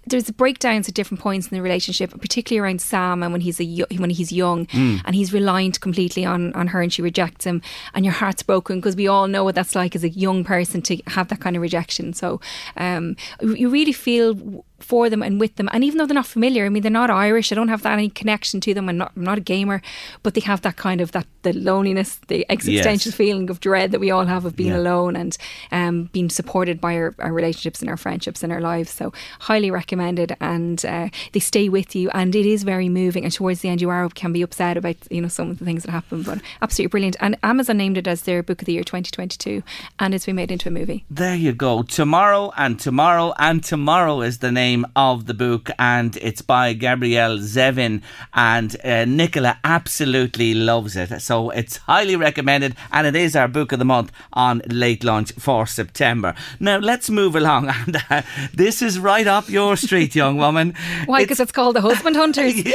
[0.07, 3.65] there's breakdowns at different points in the relationship, particularly around Sam and when he's a
[3.97, 4.67] when he's young
[5.05, 7.61] and he's reliant completely on on her and she rejects him,
[7.93, 10.81] and your heart's broken because we all know what that's like as a young person
[10.83, 12.13] to have that kind of rejection.
[12.13, 12.39] So
[12.77, 16.65] um, you really feel for them and with them, and even though they're not familiar,
[16.65, 19.11] I mean they're not Irish, I don't have that any connection to them, I'm not
[19.15, 19.81] I'm not a gamer,
[20.23, 23.15] but they have that kind of that the loneliness, the existential Yes.
[23.15, 24.79] feeling of dread that we all have of being Yeah.
[24.79, 25.37] alone and
[25.71, 28.89] um, being supported by our, our relationships and our friendships and our lives.
[28.91, 33.23] So highly recommended, and uh, they stay with you, and it is very moving.
[33.23, 35.65] And towards the end, you are can be upset about you know some of the
[35.65, 37.15] things that happen, but absolutely brilliant.
[37.19, 39.61] And Amazon named it as their book of the year 2022,
[39.99, 41.05] and it's been made into a movie.
[41.11, 41.83] There you go.
[41.83, 44.64] Tomorrow and Tomorrow and Tomorrow is the name
[44.95, 48.01] of the book, and it's by Gabrielle Zevin.
[48.33, 51.21] And uh, Nicola absolutely loves it.
[51.21, 55.31] So it's highly recommended, and it is our book of the month on late launch
[55.33, 56.33] for September.
[56.59, 57.71] Now, let's move along.
[57.85, 58.21] And uh,
[58.53, 60.73] this is right up your street, young woman.
[61.05, 61.23] Why?
[61.23, 62.55] Because it's called the Husband Hunters.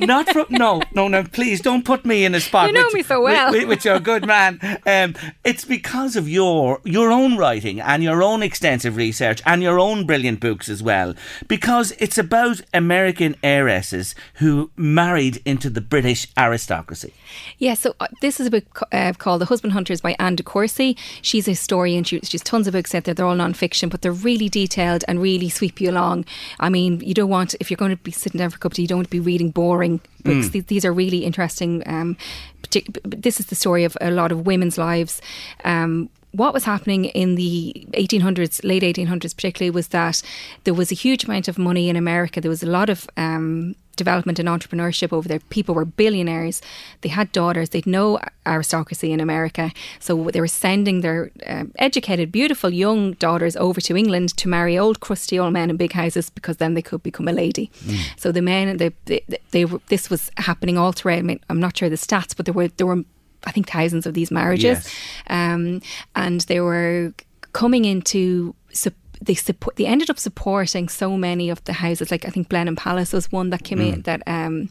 [0.00, 1.24] Not from no, no, no.
[1.24, 2.66] Please don't put me in a spot.
[2.68, 3.52] You know which- me so well.
[3.52, 4.58] Which, which you're a good man.
[4.86, 9.78] Um, it's because of your your own writing and your own extensive research and your
[9.78, 11.14] own brilliant books as well.
[11.48, 17.12] Because it's about American heiresses who married into the British aristocracy.
[17.58, 20.44] Yeah, so uh, this is a book uh, called The Husband Hunters by Anne de
[20.44, 20.96] Courcy.
[21.20, 22.04] She's a historian.
[22.04, 23.14] She, she's tons of books out there.
[23.14, 26.26] They're all non-fiction, but they're really detailed and really sweep you along.
[26.60, 28.72] I mean, you don't want, if you're going to be sitting down for a cup
[28.72, 30.46] of tea, you don't want to be reading boring books.
[30.46, 30.52] Mm.
[30.52, 31.82] These, these are really interesting.
[31.86, 32.16] Um,
[32.62, 35.20] partic- b- b- this is the story of a lot of women's lives.
[35.64, 40.20] Um, what was happening in the 1800s, late 1800s particularly, was that
[40.64, 42.40] there was a huge amount of money in America.
[42.40, 45.38] There was a lot of um, development and entrepreneurship over there.
[45.50, 46.60] People were billionaires.
[47.02, 47.70] They had daughters.
[47.70, 49.70] They'd no aristocracy in America.
[50.00, 54.76] So they were sending their um, educated, beautiful young daughters over to England to marry
[54.76, 57.70] old, crusty old men in big houses because then they could become a lady.
[58.16, 61.18] So the men, they, they, they were, this was happening all throughout.
[61.18, 63.04] I mean, I'm not sure the stats, but there were there were
[63.46, 64.90] I think thousands of these marriages, Yes.
[65.28, 65.80] um,
[66.14, 67.12] and they were
[67.52, 68.54] coming into.
[68.72, 69.76] sup- They support.
[69.76, 72.10] They ended up supporting so many of the houses.
[72.10, 74.02] Like I think Blenheim Palace was one that came in.
[74.02, 74.04] Mm.
[74.04, 74.68] That um,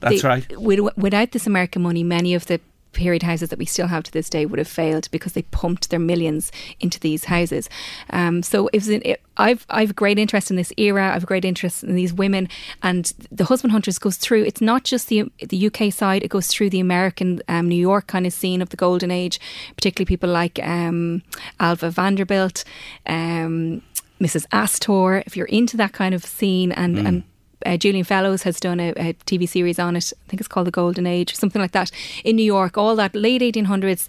[0.00, 0.46] That's they- right.
[0.60, 2.60] with- without this American money, many of the
[2.96, 5.90] period houses that we still have to this day would have failed because they pumped
[5.90, 7.68] their millions into these houses.
[8.10, 11.12] Um, so it was an, it, I've I've great interest in this era.
[11.14, 12.48] I've great interest in these women,
[12.82, 14.44] and the husband hunters goes through.
[14.44, 18.06] It's not just the the UK side; it goes through the American um, New York
[18.06, 19.38] kind of scene of the golden age,
[19.76, 21.22] particularly people like um,
[21.60, 22.64] Alva Vanderbilt.
[23.06, 23.82] Um,
[24.18, 24.46] Mrs.
[24.50, 27.22] Astor, if you're into that kind of scene, and, and
[27.64, 30.12] uh, Julian Fellowes has done a, a TV series on it.
[30.26, 31.90] I think it's called The Golden Age, something like that,
[32.24, 32.76] in New York.
[32.76, 34.06] All that late 1800s,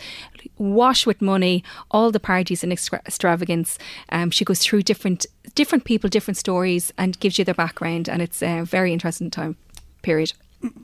[0.58, 3.78] wash with money, all the parties and extra- extravagance.
[4.10, 8.22] Um, she goes through different different people, different stories, and gives you their background, and
[8.22, 9.56] it's a very interesting time
[10.02, 10.34] period.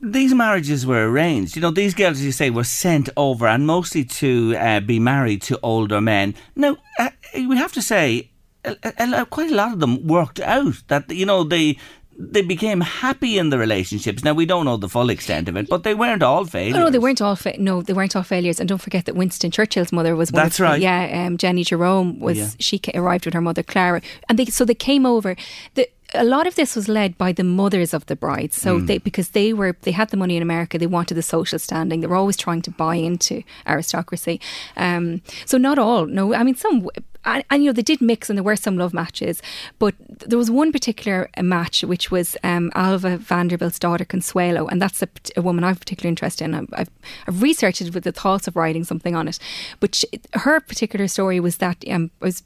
[0.01, 1.55] These marriages were arranged.
[1.55, 4.99] You know, these girls, as you say, were sent over and mostly to uh, be
[4.99, 6.35] married to older men.
[6.55, 8.29] Now, uh, we have to say,
[8.63, 11.77] a, a, a- quite a lot of them worked out that, you know, they.
[12.17, 14.23] They became happy in the relationships.
[14.23, 16.75] Now we don't know the full extent of it, but they weren't all failures.
[16.77, 18.59] Oh, no, they weren't all fa- no, they weren't all failures.
[18.59, 20.79] And don't forget that Winston Churchill's mother was one That's of, right.
[20.81, 22.49] Yeah, um, Jenny Jerome was Yeah.
[22.59, 25.35] she ca- arrived with her mother Clara, and they so they came over.
[25.73, 28.61] The, a lot of this was led by the mothers of the brides.
[28.61, 28.85] So Mm.
[28.87, 32.01] they because they were they had the money in America, they wanted the social standing.
[32.01, 34.39] They were always trying to buy into aristocracy.
[34.77, 36.05] Um, so not all.
[36.05, 36.87] No, I mean some.
[37.25, 39.41] And, and you know they did mix, and there were some love matches,
[39.79, 44.81] but there was one particular uh, match which was um, Alva Vanderbilt's daughter Consuelo, and
[44.81, 46.53] that's a, a woman I've particular interest in.
[46.53, 46.89] I've, I've,
[47.27, 49.39] I've researched it with the thoughts of writing something on it,
[49.79, 52.43] but she, her particular story was that um, was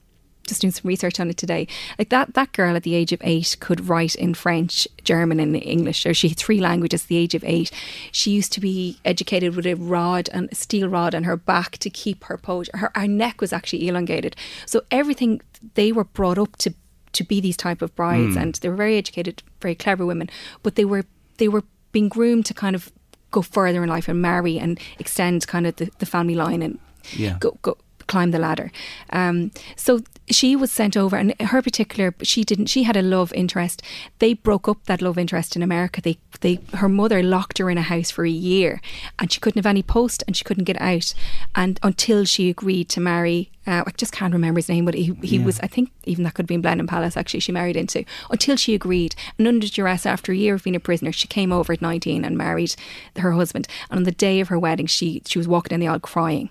[0.48, 1.68] just doing some research on it today.
[2.00, 5.56] Like that, that girl at the age of eight could write in French, German, and
[5.56, 6.06] English.
[6.06, 7.72] Or she had three languages at the age of eight.
[8.12, 11.78] She used to be educated with a rod and a steel rod on her back
[11.80, 12.70] to keep her pose.
[12.74, 14.36] Her, her neck was actually elongated.
[14.66, 15.42] So everything
[15.76, 16.74] they were brought up to
[17.14, 18.42] to be these type of brides, Mm.
[18.42, 20.30] and they were very educated, very clever women.
[20.62, 21.06] But they were
[21.38, 22.92] they were being groomed to kind of
[23.32, 26.80] go further in life and marry and extend kind of the, the family line and
[27.16, 27.38] Yeah.
[27.40, 28.72] go, go climb the ladder.
[29.12, 32.68] Um, so she was sent over, and her particular, she didn't.
[32.68, 33.82] She had a love interest.
[34.20, 36.02] They broke up that love interest in America.
[36.02, 38.82] They, they, her mother locked her in a house for a year,
[39.20, 41.14] and she couldn't have any post, and she couldn't get out,
[41.56, 43.52] and until she agreed to marry.
[43.66, 45.46] Uh, I just can't remember his name, but he, he Yeah.
[45.46, 45.60] was.
[45.60, 47.18] I think even that could have been Blenheim Palace.
[47.18, 50.76] Actually, she married into until she agreed, and under duress, after a year of being
[50.76, 52.76] a prisoner, she came over at nineteen and married
[53.18, 53.68] her husband.
[53.90, 56.50] And on the day of her wedding, she she was walking in the aisle crying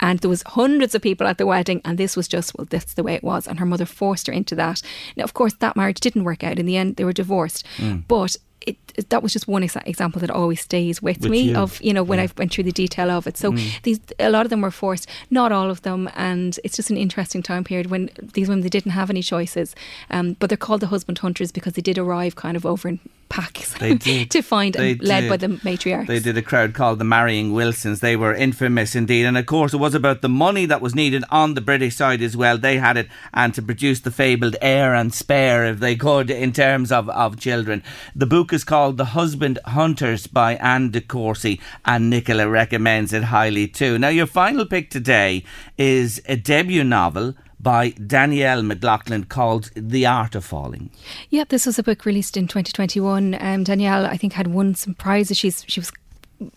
[0.00, 2.94] and there was hundreds of people at the wedding and this was just well that's
[2.94, 4.82] the way it was and her mother forced her into that
[5.16, 8.04] now of course that marriage didn't work out in the end they were divorced Mm.
[8.08, 8.76] but it,
[9.08, 11.56] that was just one exa- example that always stays with, With me you.
[11.56, 12.24] of you know when Yeah.
[12.24, 13.82] I went through the detail of it so Mm.
[13.82, 16.96] these a lot of them were forced not all of them and it's just an
[16.96, 19.74] interesting time period when these women they didn't have any choices
[20.10, 22.98] um, but they're called the husband hunters because they did arrive kind of over in
[23.28, 24.30] packs They did.
[24.32, 28.00] to find led by the matriarchs They did a crowd called the Marrying Wilsons.
[28.00, 29.26] They were infamous indeed.
[29.26, 32.22] And of course, it was about the money that was needed on the British side
[32.22, 32.58] as well.
[32.58, 36.52] They had it, and to produce the fabled heir and spare, if they could, in
[36.52, 37.82] terms of, of children.
[38.14, 43.24] The book is called The Husband Hunters by Anne de Courcy, and Nicola recommends it
[43.24, 43.98] highly too.
[43.98, 45.44] Now, your final pick today
[45.76, 50.90] is a debut novel by Danielle McLaughlin called The Art of Falling.
[51.30, 53.36] Yeah, this was a book released in 2021.
[53.40, 55.36] Um, Danielle, I think, had won some prizes.
[55.36, 55.90] She's she was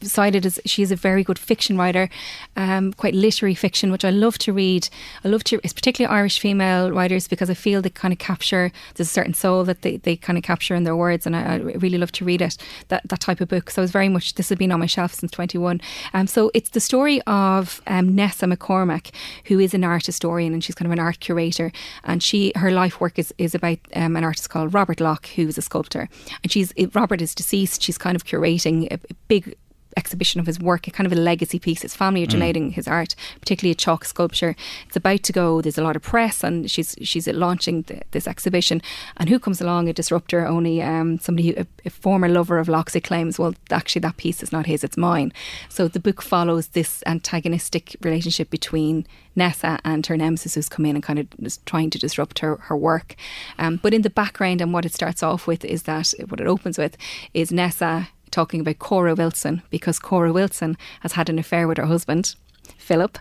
[0.01, 2.09] cited as she is a very good fiction writer,
[2.55, 4.89] um, quite literary fiction, which I love to read.
[5.23, 8.71] I love to, it's particularly Irish female writers because I feel they kind of capture
[8.95, 11.53] there's a certain soul that they, they kind of capture in their words, and I,
[11.53, 12.57] I really love to read it.
[12.89, 13.69] That that type of book.
[13.69, 15.81] So it's very much this has been on my shelf since 21.
[16.13, 19.11] Um, so it's the story of um, Nessa McCormack,
[19.45, 21.71] who is an art historian and she's kind of an art curator,
[22.03, 25.47] and she her life work is is about um, an artist called Robert Locke, who
[25.47, 26.09] is a sculptor,
[26.43, 27.81] and she's Robert is deceased.
[27.81, 29.55] She's kind of curating a, a big
[29.97, 31.81] exhibition of his work, a kind of a legacy piece.
[31.81, 34.55] His family are donating his art, particularly a chalk sculpture.
[34.87, 35.61] It's about to go.
[35.61, 38.81] There's a lot of press, and she's she's launching the, this exhibition.
[39.17, 39.89] And who comes along?
[39.89, 44.01] A disruptor, only um, somebody, who, a, a former lover of Loxley, claims, well, actually
[44.01, 45.33] that piece is not his, it's mine.
[45.69, 50.95] So the book follows this antagonistic relationship between Nessa and her nemesis who's come in
[50.95, 53.15] and kind of is trying to disrupt her, her work.
[53.57, 56.47] Um, but in the background, and what it starts off with is that what it
[56.47, 56.97] opens with
[57.33, 61.85] is Nessa talking about Cora Wilson because Cora Wilson has had an affair with her
[61.85, 62.35] husband.
[62.77, 63.17] Philip,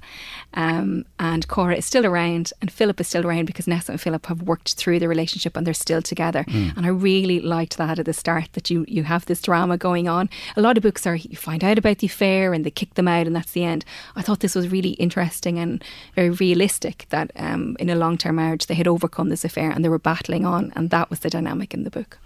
[0.54, 4.26] um, and Cora is still around, and Philip is still around because Nessa and Philip
[4.26, 6.44] have worked through the relationship and they're still together.
[6.76, 10.08] And I really liked that at the start that you you have this drama going
[10.08, 10.28] on.
[10.56, 13.08] A lot of books are you find out about the affair and they kick them
[13.08, 13.84] out, and that's the end.
[14.16, 18.36] I thought this was really interesting and very realistic that um, in a long term
[18.36, 21.30] marriage they had overcome this affair and they were battling on, and that was the
[21.30, 22.18] dynamic in the book.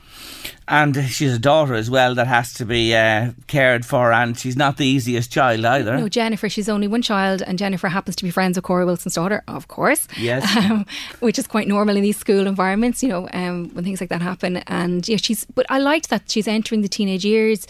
[0.67, 4.57] And she's a daughter as well that has to be uh, cared for, and she's
[4.57, 5.97] not the easiest child either.
[5.99, 9.15] No, Jennifer, she's only one child, and Jennifer happens to be friends with Cora Wilson's
[9.15, 10.09] daughter, of course.
[10.17, 10.45] Yes.
[10.65, 10.87] Um,
[11.21, 14.23] which is quite normal in these school environments, you know, um, when things like that
[14.23, 14.59] happen.
[14.67, 17.67] And yeah, she's, but I liked that she's entering the teenage years.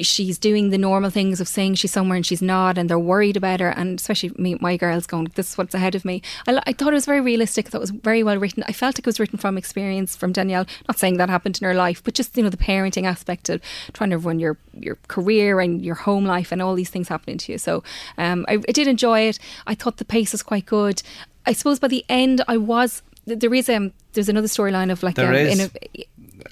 [0.00, 3.36] She's doing the normal things of saying she's somewhere and she's not, and they're worried
[3.36, 3.68] about her.
[3.68, 6.92] And especially me, my girls going, "This is what's ahead of me." I, I thought
[6.92, 7.66] it was very realistic.
[7.66, 8.64] I thought it was very well written.
[8.66, 10.66] I felt it was written from experience from Danielle.
[10.88, 13.60] Not saying that happened in her life, but just you know the parenting aspect of
[13.92, 17.38] trying to run your your career and your home life and all these things happening
[17.38, 17.58] to you.
[17.58, 17.84] So
[18.18, 19.38] um, I, I did enjoy it.
[19.66, 21.02] I thought the pace was quite good.
[21.46, 25.14] I suppose by the end, I was there is um there's another storyline of like
[25.14, 26.04] There um, a,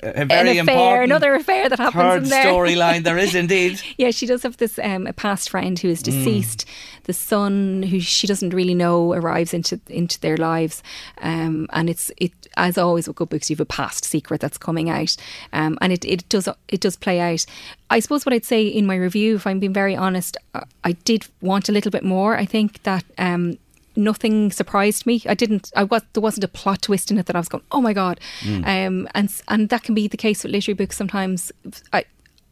[0.03, 2.45] a very an affair, important another affair that happens third in there.
[2.45, 3.03] storyline.
[3.05, 3.81] There is indeed.
[3.97, 6.65] Yeah, she does have this um, a past friend who is deceased.
[7.05, 10.83] The son, who she doesn't really know, arrives into into their lives,
[11.23, 13.51] um, and it's it as always with good books.
[13.51, 15.17] You have a past secret that's coming out,
[15.53, 17.45] um, and it, it does it does play out.
[17.91, 20.37] I suppose what I'd say in my review, if I'm being very honest,
[20.85, 22.37] I did want a little bit more.
[22.37, 23.05] I think that.
[23.17, 23.59] Um,
[23.99, 25.23] Nothing surprised me.
[25.29, 25.73] I didn't.
[25.75, 26.03] I was.
[26.13, 29.09] There wasn't a plot twist in it that I was going, "Oh my god!" Um,
[29.15, 30.97] and and that can be the case with literary books.
[30.97, 31.51] Sometimes
[31.93, 32.05] I,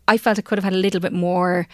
[0.08, 1.68] I felt it could have had a little bit more.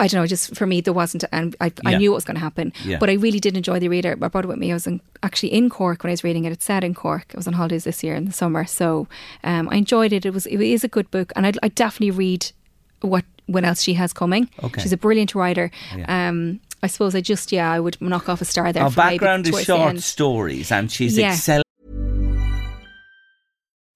[0.00, 1.98] I don't know, just for me, there wasn't, and I, I Yeah.
[1.98, 2.72] knew what was going to happen.
[2.84, 2.98] Yeah.
[2.98, 4.18] But I really did enjoy the reader.
[4.20, 4.72] I brought it with me.
[4.72, 6.52] I was in, actually in Cork when I was reading it.
[6.52, 7.26] It's set in Cork.
[7.32, 9.06] I was on holidays this year in the summer, so
[9.44, 10.26] um, I enjoyed it.
[10.26, 12.50] It was it is a good book, and I'd definitely read
[13.02, 14.48] what what else she has coming.
[14.64, 14.80] Okay.
[14.82, 15.70] She's a brilliant writer.
[15.96, 16.28] Yeah.
[16.28, 18.82] Um, I suppose I just yeah, I would knock off a star there.
[18.82, 21.32] Our for maybe background is towards the short stories, and she's Yeah.
[21.32, 21.62] excelling.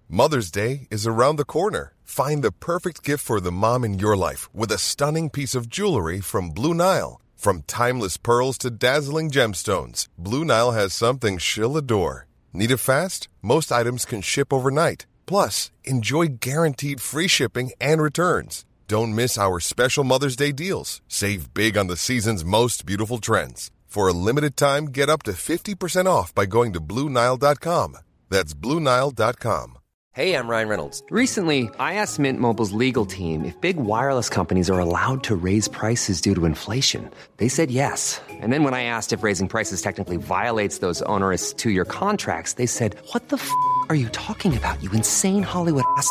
[0.08, 1.92] Mother's Day is around the corner.
[2.02, 5.68] Find the perfect gift for the mom in your life with a stunning piece of
[5.68, 7.20] jewelry from Blue Nile.
[7.36, 12.26] From timeless pearls to dazzling gemstones, Blue Nile has something she'll adore.
[12.54, 13.28] Need it fast?
[13.42, 15.04] Most items can ship overnight.
[15.26, 18.64] Plus, enjoy guaranteed free shipping and returns.
[18.88, 21.02] Don't miss our special Mother's Day deals.
[21.08, 23.70] Save big on the season's most beautiful trends.
[23.84, 27.98] For a limited time, get up to 50% off by going to BlueNile.com.
[28.30, 29.74] That's BlueNile.com.
[30.14, 31.02] Hey, I'm Ryan Reynolds.
[31.10, 35.68] Recently, I asked Mint Mobile's legal team if big wireless companies are allowed to raise
[35.68, 37.10] prices due to inflation.
[37.36, 38.22] They said yes.
[38.28, 42.54] And then when I asked if raising prices technically violates those onerous two year contracts,
[42.54, 43.52] they said, What the f
[43.90, 46.10] are you talking about, you insane Hollywood ass?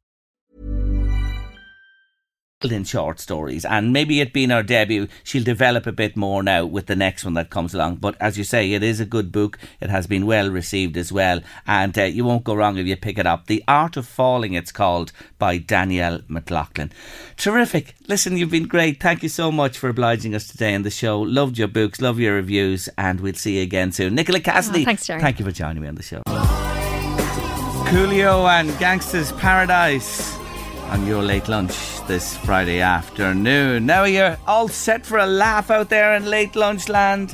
[2.69, 3.63] In short stories.
[3.63, 7.23] And maybe it being her debut she'll develop a bit more now with the next
[7.23, 7.95] one that comes along.
[7.95, 9.57] But as you say it is a good book.
[9.79, 11.39] It has been well received as well.
[11.65, 13.47] And uh, you won't go wrong if you pick it up.
[13.47, 16.91] The Art of Falling it's called by Danielle McLaughlin.
[17.37, 17.95] Terrific.
[18.09, 18.99] Listen you've been great.
[19.01, 21.21] Thank you so much for obliging us today in the show.
[21.21, 24.15] Loved your books love your reviews and we'll see you again soon.
[24.15, 25.21] Nicola Cassidy Oh, thanks, Jerry.
[25.21, 26.21] thank you for joining me on the show.
[27.91, 30.37] Coolio and gangsters Paradise
[30.91, 33.85] on your late lunch this Friday afternoon.
[33.85, 37.33] Now you're all set for a laugh out there in late lunch land.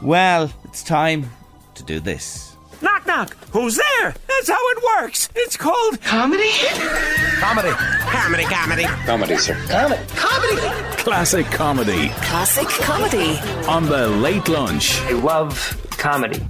[0.00, 1.30] Well, it's time
[1.74, 2.53] to do this.
[2.82, 3.36] Knock, knock.
[3.52, 4.14] Who's there?
[4.28, 5.28] That's how it works.
[5.34, 6.50] It's called comedy.
[7.38, 7.70] Comedy.
[7.70, 8.84] Comedy, comedy.
[9.06, 9.54] Comedy, sir.
[9.68, 10.02] Comedy.
[10.16, 10.96] Comedy.
[11.04, 13.38] Classic comedy Classic comedy.
[13.68, 14.98] on the late lunch.
[15.02, 16.40] I love comedy.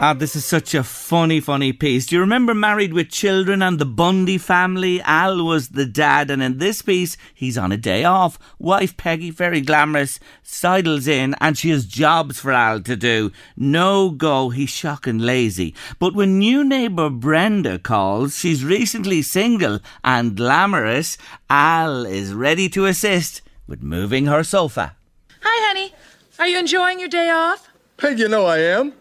[0.00, 2.06] Ah, this is such a funny, funny piece.
[2.06, 5.00] Do you remember Married with Children and the Bundy family?
[5.02, 8.36] Al was the dad, and in this piece, he's on a day off.
[8.58, 13.30] Wife Peggy, very glamorous, sidles in, and she has jobs for Al to do.
[13.56, 15.72] No go, he's shocking lazy.
[15.98, 21.18] But when new neighbour Brenda calls, she's recently single and glamorous.
[21.50, 24.94] Al is ready to assist with moving her sofa.
[25.42, 25.92] Hi, honey.
[26.38, 27.68] Are you enjoying your day off?
[27.96, 28.92] Peg, you know I am.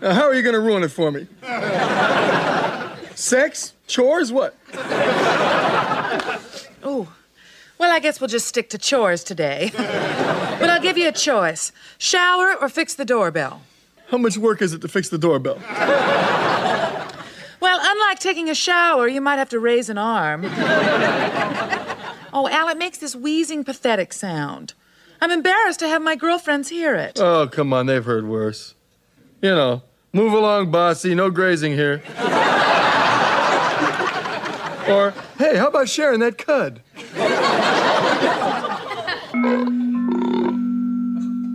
[0.00, 1.26] Now, how are you going to ruin it for me?
[3.14, 3.74] Sex?
[3.86, 4.32] Chores?
[4.32, 4.56] What?
[6.84, 7.12] Oh,
[7.78, 9.70] well, I guess we'll just stick to chores today.
[9.76, 13.62] but I'll give you a choice shower or fix the doorbell.
[14.12, 15.56] How much work is it to fix the doorbell?
[17.60, 20.42] Well, unlike taking a shower, you might have to raise an arm.
[20.44, 24.74] oh, Al, it makes this wheezing, pathetic sound.
[25.22, 27.18] I'm embarrassed to have my girlfriends hear it.
[27.18, 28.74] Oh, come on, they've heard worse.
[29.40, 29.82] You know,
[30.12, 32.02] move along, bossy, no grazing here.
[34.88, 36.82] or, hey, how about sharing that cud?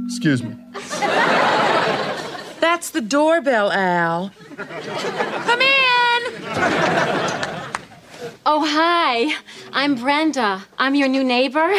[0.08, 0.56] Excuse me.
[2.78, 4.32] That's the doorbell, Al.
[4.56, 6.22] Come in!
[8.46, 9.36] Oh, hi.
[9.74, 10.64] I'm Brenda.
[10.78, 11.74] I'm your new neighbor.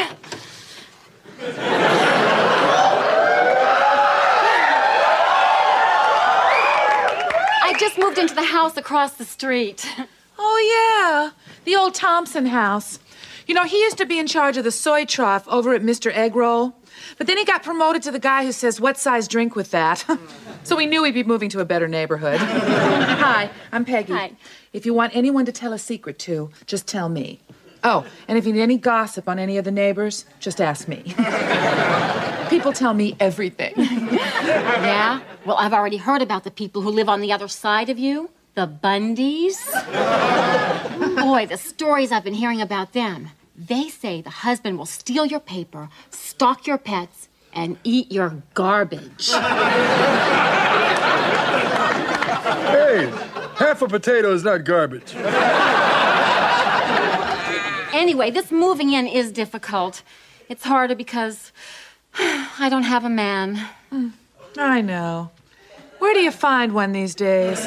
[7.62, 9.88] I just moved into the house across the street.
[10.36, 11.30] Oh, yeah.
[11.64, 12.98] The old Thompson house.
[13.46, 16.12] You know, he used to be in charge of the soy trough over at Mr.
[16.12, 16.72] Eggroll.
[17.16, 20.04] But then he got promoted to the guy who says, What size drink with that?
[20.64, 22.38] so we knew he'd be moving to a better neighborhood.
[22.40, 24.12] Hi, I'm Peggy.
[24.12, 24.32] Hi.
[24.72, 27.40] If you want anyone to tell a secret to, just tell me.
[27.84, 31.14] Oh, and if you need any gossip on any of the neighbors, just ask me.
[32.50, 33.72] People tell me everything.
[33.76, 35.20] Yeah?
[35.44, 38.30] Well, I've already heard about the people who live on the other side of you
[38.54, 39.56] the Bundys.
[41.14, 43.30] Boy, the stories I've been hearing about them.
[43.58, 49.32] They say the husband will steal your paper, stalk your pets, and eat your garbage.
[52.68, 53.10] Hey,
[53.56, 55.12] half a potato is not garbage.
[57.92, 60.04] Anyway, this moving in is difficult.
[60.48, 61.50] It's harder because
[62.14, 63.56] I don't have a man.
[63.90, 64.10] Hmm.
[64.56, 65.30] I know.
[65.98, 67.66] Where do you find one these days?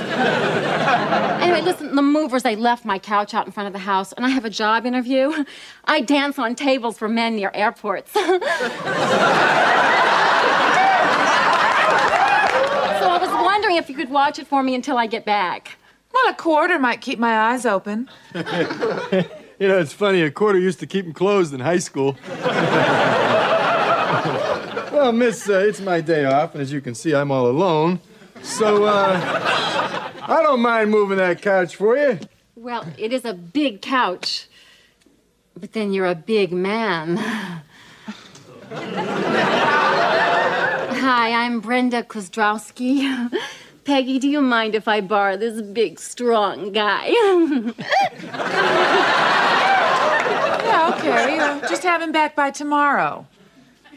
[1.42, 4.26] Anyway, listen, the movers, they left my couch out in front of the house, and
[4.26, 5.46] I have a job interview.
[5.86, 8.12] I dance on tables for men near airports.
[8.14, 8.38] so I
[13.20, 15.78] was wondering if you could watch it for me until I get back.
[16.14, 18.10] Well, a quarter might keep my eyes open.
[19.62, 22.18] You know, it's funny, a quarter used to keep them closed in high school.
[24.92, 28.00] well, miss, uh, it's my day off, and as you can see, I'm all alone.
[28.42, 29.20] So, uh,
[30.22, 32.20] I don't mind moving that couch for you.
[32.56, 34.48] Well, it is a big couch,
[35.58, 37.18] but then you're a big man.
[41.02, 43.32] Hi, I'm Brenda Kozdraowski.
[43.84, 47.08] Peggy, do you mind if I borrow this big, strong guy?
[50.64, 51.40] Yeah, okay.
[51.40, 53.26] Uh, just have him back by tomorrow.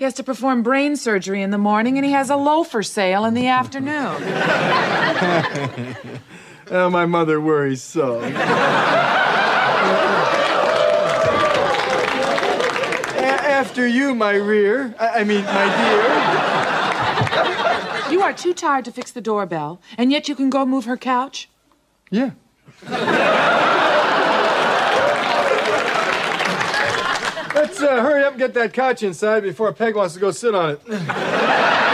[0.05, 3.24] He has to perform brain surgery in the morning, and he has a loafer sale
[3.24, 3.90] in the afternoon.
[6.70, 8.20] oh, my mother worries so.
[13.48, 14.94] After you, my rear.
[15.00, 15.64] I, I mean, my
[18.05, 18.12] dear.
[18.12, 20.98] You are too tired to fix the doorbell, and yet you can go move her
[20.98, 21.48] couch?
[22.11, 22.32] Yeah.
[27.95, 30.70] Uh, hurry up and get that couch inside before Peg wants to go sit on
[30.70, 30.80] it.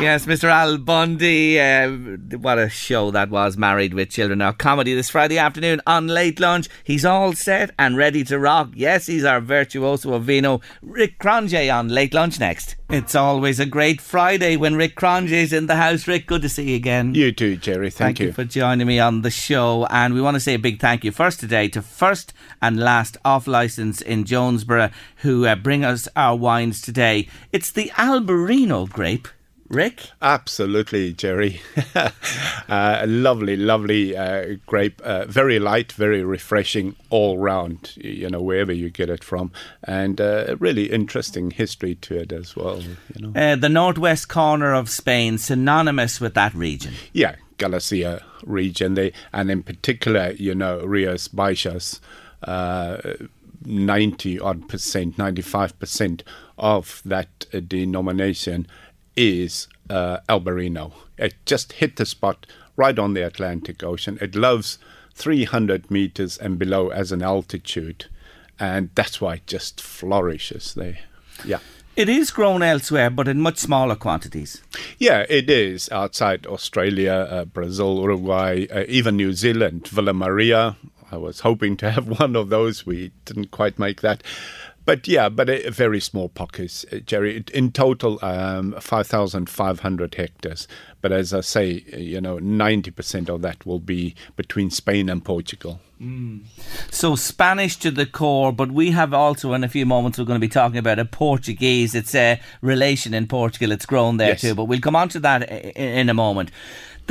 [0.00, 0.44] Yes, Mr.
[0.44, 1.60] Al Bundy.
[1.60, 1.90] Uh,
[2.38, 4.40] what a show that was, Married with Children.
[4.40, 6.68] Now, comedy this Friday afternoon on Late Lunch.
[6.82, 8.70] He's all set and ready to rock.
[8.74, 12.74] Yes, he's our virtuoso of vino, Rick Cronje, on Late Lunch next.
[12.90, 16.08] It's always a great Friday when Rick Cronje's in the house.
[16.08, 17.14] Rick, good to see you again.
[17.14, 17.90] You too, Jerry.
[17.90, 18.32] Thank, you.
[18.32, 19.86] for joining me on the show.
[19.88, 23.18] And we want to say a big thank you first today to First and Last
[23.24, 27.28] Off License in Jonesborough, who uh, bring us our wines today.
[27.52, 29.28] It's the Albarino grape.
[29.72, 30.10] Rick?
[30.20, 31.62] Absolutely, Jerry.
[32.68, 35.00] uh, lovely, lovely uh, grape.
[35.00, 39.50] Uh, very light, very refreshing all round, you know, wherever you get it from.
[39.82, 43.32] And uh, really interesting history to it as well, you know.
[43.34, 46.92] Uh, the northwest corner of Spain, synonymous with that region.
[47.14, 48.92] Yeah, Galicia region.
[48.92, 51.98] They, and in particular, you know, Rias Baixas.
[52.42, 53.14] Uh,
[53.64, 56.24] 90 odd percent, 95 percent
[56.58, 58.66] of that uh, denomination
[59.16, 60.92] is uh, Albarino.
[61.18, 62.46] It just hit the spot
[62.76, 64.18] right on the Atlantic Ocean.
[64.20, 64.78] It loves
[65.14, 68.06] 300 meters and below as an altitude,
[68.58, 70.98] and that's why it just flourishes there.
[71.44, 71.58] Yeah.
[71.94, 74.62] It is grown elsewhere, but in much smaller quantities.
[74.98, 80.76] Yeah, it is outside Australia, uh, Brazil, Uruguay, uh, even New Zealand, Villa Maria.
[81.10, 82.86] I was hoping to have one of those.
[82.86, 84.22] We didn't quite make that.
[84.84, 87.44] But yeah, but a, very small pockets, uh, Jerry.
[87.54, 90.66] In total, um, 5,500 hectares.
[91.00, 95.24] But as I say, uh, you know, 90% of that will be between Spain and
[95.24, 95.80] Portugal.
[96.00, 96.40] Mm.
[96.90, 100.40] So Spanish to the core, but we have also in a few moments we're going
[100.40, 101.94] to be talking about a Portuguese.
[101.94, 103.70] It's a relation in Portugal.
[103.70, 104.40] It's grown there Yes.
[104.40, 106.50] too, but we'll come on to that i- in a moment.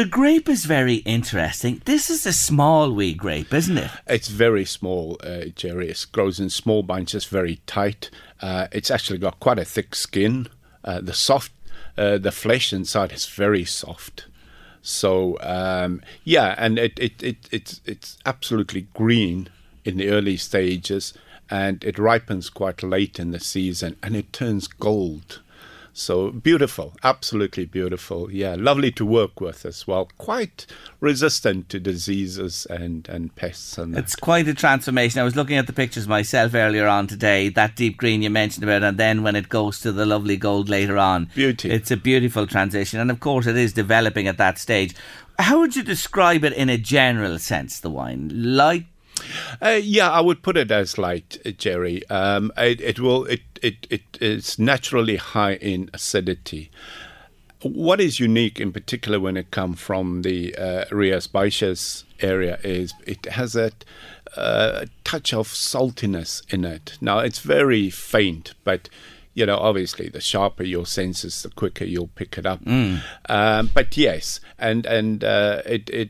[0.02, 1.84] The grape is very interesting.
[1.86, 3.92] This is a small wee grape, isn't it?
[4.08, 5.90] It's very small, uh, Jerry.
[5.90, 8.10] It grows in small bunches, very tight.
[8.42, 10.48] Uh, it's actually got quite a thick skin.
[10.84, 11.52] Uh, the soft,
[12.00, 14.26] uh, the flesh inside is very soft.
[14.82, 19.50] So um, yeah, and it, it, it it's it's absolutely green
[19.86, 21.14] in the early stages,
[21.48, 25.42] and it ripens quite late in the season, and it turns gold.
[25.94, 28.32] So beautiful, absolutely beautiful.
[28.32, 30.10] Yeah, lovely to work with as well.
[30.18, 30.66] Quite
[31.00, 34.06] resistant to diseases and, and pests and that.
[34.06, 35.20] It's quite a transformation.
[35.20, 37.50] I was looking at the pictures myself earlier on today.
[37.50, 40.70] That deep green you mentioned about, and then when it goes to the lovely gold
[40.70, 41.70] later on, beauty.
[41.70, 44.96] It's a beautiful transition, and of course, it is developing at that stage.
[45.40, 47.80] How would you describe it in a general sense?
[47.80, 48.86] The wine, light.
[49.62, 52.08] Uh, yeah, I would put it as light, uh, Jerry.
[52.10, 53.26] Um, it, it will.
[53.26, 56.72] It, it it is naturally high in acidity.
[57.62, 62.94] What is unique, in particular, when it comes from the uh, Rias Baixas area, is
[63.06, 63.72] it has a
[64.36, 66.98] uh, touch of saltiness in it.
[67.02, 68.90] Now, it's very faint, but
[69.34, 72.64] you know, obviously, the sharper your senses, the quicker you'll pick it up.
[72.66, 73.02] Mm.
[73.30, 76.10] Um, but yes, and and uh, it it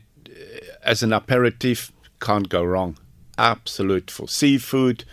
[0.82, 1.92] as an aperitif
[2.22, 2.96] can't go wrong.
[3.36, 5.04] Absolute for seafood.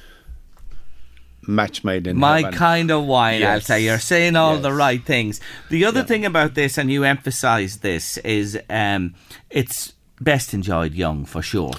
[1.48, 2.54] Match made in My heaven.
[2.54, 3.66] kind of wine, I'll Yes.
[3.66, 3.84] say.
[3.84, 5.40] You're saying all the right things.
[5.70, 9.16] The other thing about this, and you emphasise this, is um,
[9.50, 11.74] it's best enjoyed young for sure.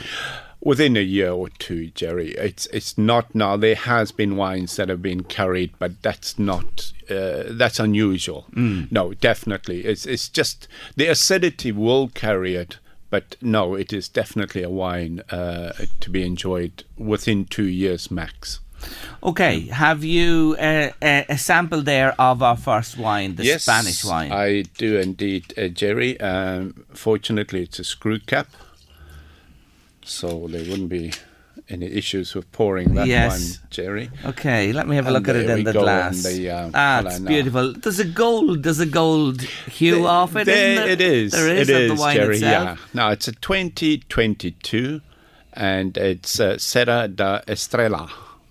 [0.62, 2.32] within a year or two, Jerry.
[2.32, 3.56] It's it's not now.
[3.56, 8.46] There has been wines that have been carried, but that's not uh, that's unusual.
[8.54, 8.90] Mm.
[8.90, 9.84] No, definitely.
[9.86, 12.78] It's it's just the acidity will carry it,
[13.10, 18.60] but no, it is definitely a wine uh, to be enjoyed within two years max.
[19.22, 24.04] Okay, have you uh, a, a sample there of our first wine, the yes, Spanish
[24.04, 24.32] wine?
[24.32, 26.18] I do indeed, uh, Jerry.
[26.20, 28.48] Um, fortunately, it's a screw cap,
[30.02, 31.12] so there wouldn't be
[31.70, 33.30] any issues with pouring that Yes.
[33.60, 34.10] one, Jerry.
[34.24, 36.24] Okay, let me have a And look at it in the glass.
[36.26, 37.72] on the, uh, ah, it's beautiful.
[37.74, 41.32] There's a gold, there's a gold hue off it, There isn't it is.
[41.32, 42.34] There is it is, the wine Jerry.
[42.36, 42.78] itself.
[42.80, 42.86] Yeah.
[42.94, 45.00] Now it's a 2022,
[45.54, 48.10] and it's uh, Serra da Estrella.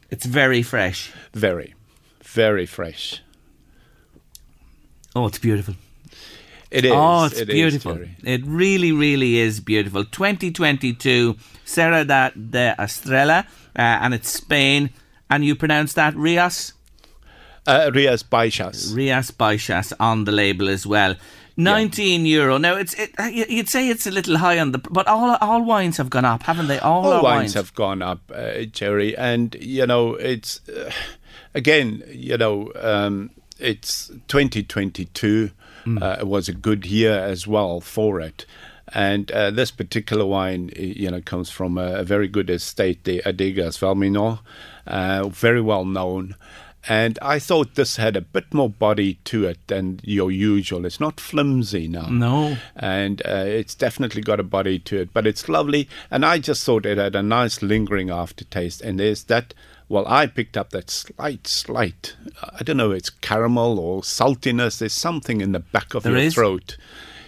[0.10, 1.12] It's very fresh.
[1.34, 1.76] Very,
[2.24, 3.22] very fresh.
[5.16, 5.76] Oh, it's beautiful.
[6.72, 6.92] It is.
[6.94, 7.96] Oh, it's it is, beautiful.
[7.96, 8.16] Jerry.
[8.24, 10.06] it really, really is beautiful.
[10.06, 13.46] 2022, Serra da, de Estrella,
[13.76, 14.92] uh, and it's Spain.
[15.30, 16.74] And you pronounce that Rias?
[17.68, 18.96] Uh, Rias Baixas.
[18.96, 21.16] Rias Baixas on the label as well.
[21.58, 22.58] 19 euro.
[22.58, 24.78] Now, it's it, uh, you'd say it's a little high on the.
[24.78, 26.80] But all all wines have gone up, haven't they?
[26.80, 27.54] All, All wines wines.
[27.56, 30.90] have gone up, uh, Jerry, and you know it's uh,
[31.54, 35.52] again, you know, um, it's 2022
[35.90, 36.22] Mm.
[36.22, 38.46] uh, was a good year as well for it.
[38.94, 43.22] And uh, this particular wine, you know, comes from a, a very good estate, the
[43.26, 44.40] Adegas Valmino,
[44.88, 46.36] uh, very well known.
[46.88, 50.86] And I thought this had a bit more body to it than your usual.
[50.86, 52.08] It's not flimsy now.
[52.08, 52.58] No.
[52.76, 55.90] And uh, it's definitely got a body to it, but it's lovely.
[56.10, 58.82] And I just thought it had a nice lingering aftertaste.
[58.82, 59.54] And there's that,
[59.90, 62.16] well, I picked up that slight, slight,
[62.58, 64.78] I don't know, it's caramel or saltiness.
[64.80, 66.34] There's something in the back of There your is.
[66.36, 66.78] throat.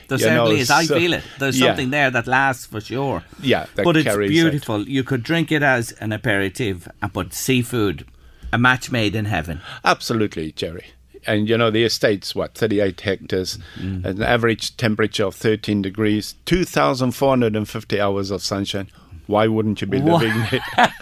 [0.07, 0.70] There You know, certainly is.
[0.72, 1.24] I so- feel it.
[1.39, 1.68] There's Yeah.
[1.68, 3.24] something there that lasts for sure.
[3.41, 4.88] Yeah, that but it's beautiful.
[4.88, 8.05] You could drink it as an aperitif, uh, but seafood,
[8.53, 9.62] a match made in heaven.
[9.86, 10.86] Absolutely, Jerry.
[11.26, 17.99] And you know, the estate's what, 38 hectares, an average temperature of 13 degrees, 2,450
[18.01, 18.88] hours of sunshine.
[19.32, 20.61] Why wouldn't you be living there?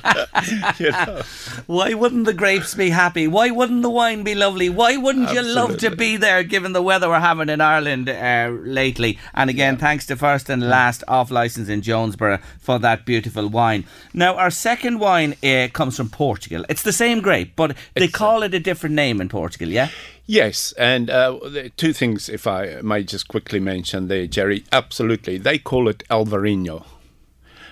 [0.78, 1.22] you know?
[1.66, 3.28] Why wouldn't the grapes be happy?
[3.28, 4.70] Why wouldn't the wine be lovely?
[4.70, 8.52] Why wouldn't you love to be there given the weather we're having in Ireland uh,
[8.62, 9.18] lately?
[9.34, 13.86] And again, thanks to First and Last off license in Jonesboro for that beautiful wine.
[14.14, 16.66] Now, our second wine uh, comes from Portugal.
[16.70, 19.90] It's the same grape, but they call it a different name in Portugal, yeah?
[20.26, 21.40] Yes, and uh,
[21.76, 24.64] two things, if I might just quickly mention there, Jerry.
[24.72, 25.40] Absolutely.
[25.40, 26.86] They call it Alvarinho.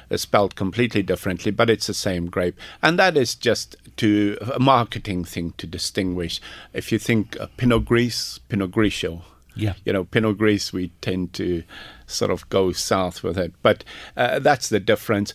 [0.09, 2.57] It's spelled completely differently, but it's the same grape.
[2.81, 6.41] And that is just to a marketing thing to distinguish.
[6.73, 9.21] If you think uh, Pinot Gris, Pinot Grigio.
[9.55, 9.73] Yeah.
[9.85, 11.63] You know, Pinot Gris, we tend to
[12.05, 13.53] sort of go south with it.
[13.61, 13.83] But
[14.15, 15.33] uh, that's the difference.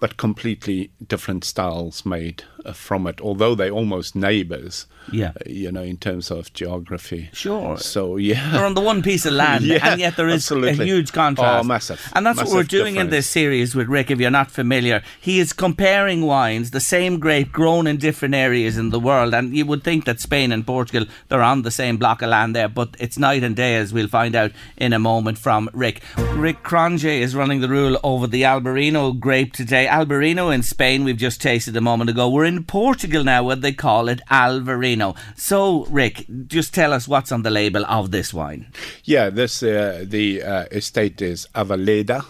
[0.00, 4.86] But completely different styles made uh, from it, although they're almost neighbors.
[5.12, 5.28] Yeah.
[5.30, 7.30] uh, you know, in terms of geography.
[7.32, 7.76] Sure.
[7.78, 10.84] So yeah, They're on the one piece of land, Yeah, and yet there is absolutely.
[10.84, 11.64] a huge contrast.
[11.64, 12.00] Oh, massive.
[12.14, 14.10] And that's what we're Massive doing in this series with Rick.
[14.10, 18.76] If you're not familiar, he is comparing wines, the same grape grown in different areas
[18.78, 19.34] in the world.
[19.34, 22.54] And you would think that Spain and Portugal they're on the same block of land
[22.54, 26.02] there, but it's night and day, as we'll find out in a moment from Rick.
[26.34, 29.86] Rick Cronje is running the rule over the Albarino grape today.
[29.86, 32.28] Albarino in Spain, we've just tasted a moment ago.
[32.28, 35.16] We're in Portugal now, where they call it Alvarinho.
[35.36, 38.72] So, Rick, just tell us what's on the label of this wine.
[39.04, 42.24] Yeah, this uh, the uh, estate is Aveleda,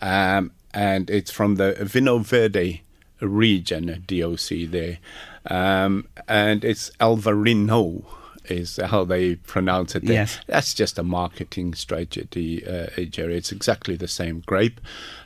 [0.00, 2.82] um, and it's from the Vinho Verde
[3.20, 4.98] region, DOC there,
[5.50, 8.04] um, and it's Alvarinho
[8.46, 10.04] is how they pronounce it.
[10.04, 10.14] There.
[10.14, 10.38] Yes.
[10.46, 13.36] that's just a marketing strategy, uh, Jerry.
[13.36, 14.80] It's exactly the same grape.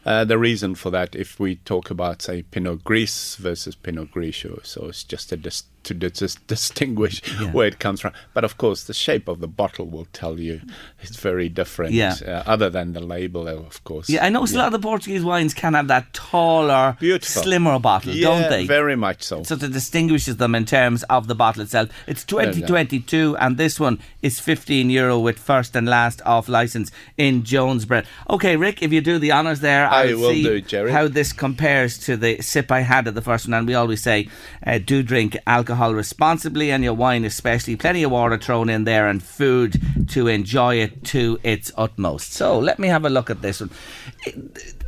[0.08, 4.64] Uh, the reason for that, if we talk about say Pinot Gris versus Pinot Grigio,
[4.64, 7.52] so it's just dis- to dis- distinguish Yeah.
[7.52, 8.12] where it comes from.
[8.34, 10.60] But of course, the shape of the bottle will tell you
[11.02, 11.92] it's very different.
[11.92, 12.14] Yeah.
[12.26, 14.08] Uh, other than the label, of course.
[14.08, 17.42] Yeah, I notice a lot of the Portuguese wines can have that taller, Beautiful.
[17.42, 18.66] slimmer bottle, Yeah, don't they?
[18.66, 19.42] very much so.
[19.42, 21.90] So that distinguishes them in terms of the bottle itself.
[22.06, 27.44] It's 2022, and this one is 15 euro with first and last off license in
[27.44, 28.02] Jonesboro.
[28.30, 30.90] Okay, Rick, if you do the honours there, I I'll see do, Jerry.
[30.92, 33.54] how this compares to the sip I had at the first one.
[33.54, 34.28] And we always say,
[34.66, 37.76] uh, do drink alcohol responsibly, and your wine especially.
[37.76, 39.80] Plenty of water thrown in there, and food
[40.10, 42.32] to enjoy it to its utmost.
[42.32, 43.70] So let me have a look at this one.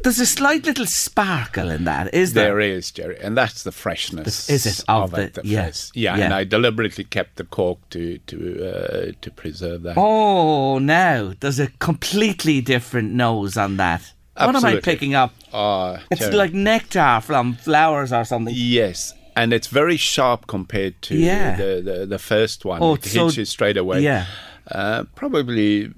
[0.02, 2.44] There's a slight little sparkle in that, is there?
[2.46, 4.48] There is, Jerry, and that's the freshness.
[4.48, 6.24] Is it of it, the- the yeah, yeah, yeah.
[6.24, 9.94] and I deliberately kept the cork to to uh, to preserve that.
[9.98, 14.12] Oh, now there's a completely different nose on that.
[14.46, 15.32] What am I picking up?
[15.52, 16.34] Ah, It's Jerry.
[16.36, 18.54] like nectar from flowers or something.
[18.56, 21.56] Yes, and it's very sharp compared to Yeah.
[21.56, 22.82] the, the the first one.
[22.82, 24.00] Oh, it so- hits you straight away.
[24.02, 24.26] yeah.
[24.70, 25.90] uh, probably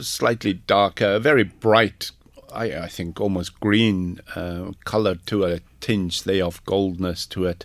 [0.00, 2.10] slightly darker, very bright.
[2.52, 7.44] I, I think almost green uh, color to it, a tinge there of goldness to
[7.44, 7.64] it,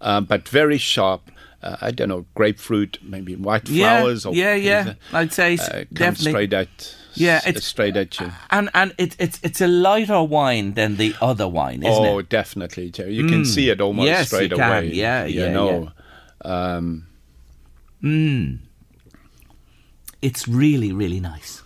[0.00, 1.30] uh, but very sharp.
[1.62, 4.26] Uh, I don't know, grapefruit, maybe white Yeah, flowers.
[4.26, 4.94] or yeah, yeah.
[5.12, 6.32] I'd say uh, definitely.
[6.32, 6.96] straight at.
[7.16, 8.30] Yeah, s- it's- straight at you.
[8.50, 12.08] And and it, it's it's a lighter wine than the other wine, isn't it?
[12.08, 12.28] oh, it?
[12.28, 12.84] definitely.
[12.86, 13.46] You can Mm.
[13.46, 14.68] see it almost Yes, straight you can.
[14.84, 14.92] away.
[14.92, 15.92] Yeah, you yeah, know.
[16.42, 17.06] Um,
[18.02, 18.58] Mm.
[20.22, 21.62] It's really really nice.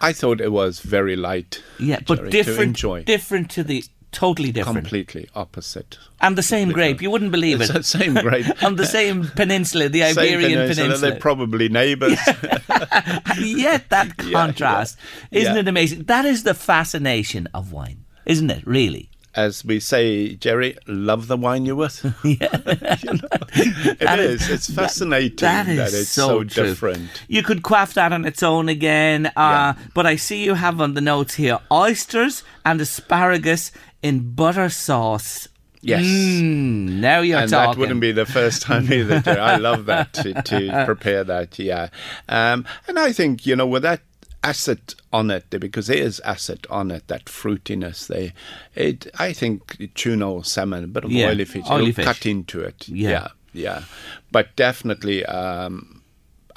[0.00, 1.60] I thought it was very light.
[1.80, 3.02] Yeah, but Jerry, to different, enjoy.
[3.04, 5.98] different to the totally different, Completely opposite.
[6.20, 7.02] and the same grape.
[7.02, 7.74] You wouldn't believe It's it.
[7.74, 8.46] the same grape.
[8.62, 11.10] on the same peninsula, the Same Iberian peninsula, Peninsula.
[11.10, 12.18] They're probably neighbours.
[13.38, 14.98] Yet that contrast,
[15.30, 15.40] yeah.
[15.40, 15.60] isn't Yeah.
[15.60, 16.02] it amazing?
[16.04, 18.66] That is the fascination of wine, isn't it?
[18.66, 19.10] Really.
[19.34, 22.02] As we say, Jerry, love the wine you're with.
[22.24, 22.48] yeah.
[22.52, 24.42] it That is.
[24.42, 27.22] is- It's fascinating That that, is it's so so, different.
[27.28, 30.94] You could quaff that on its own again, uh, but I see you have on
[30.94, 33.70] the notes here oysters and asparagus
[34.02, 35.48] in butter sauce.
[35.80, 36.04] Yes.
[36.04, 37.70] Mm, now you're and talking.
[37.70, 39.22] that wouldn't be the first time either.
[39.26, 41.58] I love that to, to prepare that.
[41.58, 41.88] Yeah,
[42.28, 44.00] um, and I think you know with that
[44.42, 48.08] acid on it because there is acid on it, that fruitiness.
[48.08, 48.32] They,
[48.74, 49.06] it.
[49.18, 52.04] I think tuna or salmon, a bit of Yeah, oily fish, oily it'll fish.
[52.04, 52.88] cut into it.
[52.88, 53.10] Yeah.
[53.10, 53.28] yeah.
[53.52, 53.84] yeah.
[54.32, 55.97] But definitely um,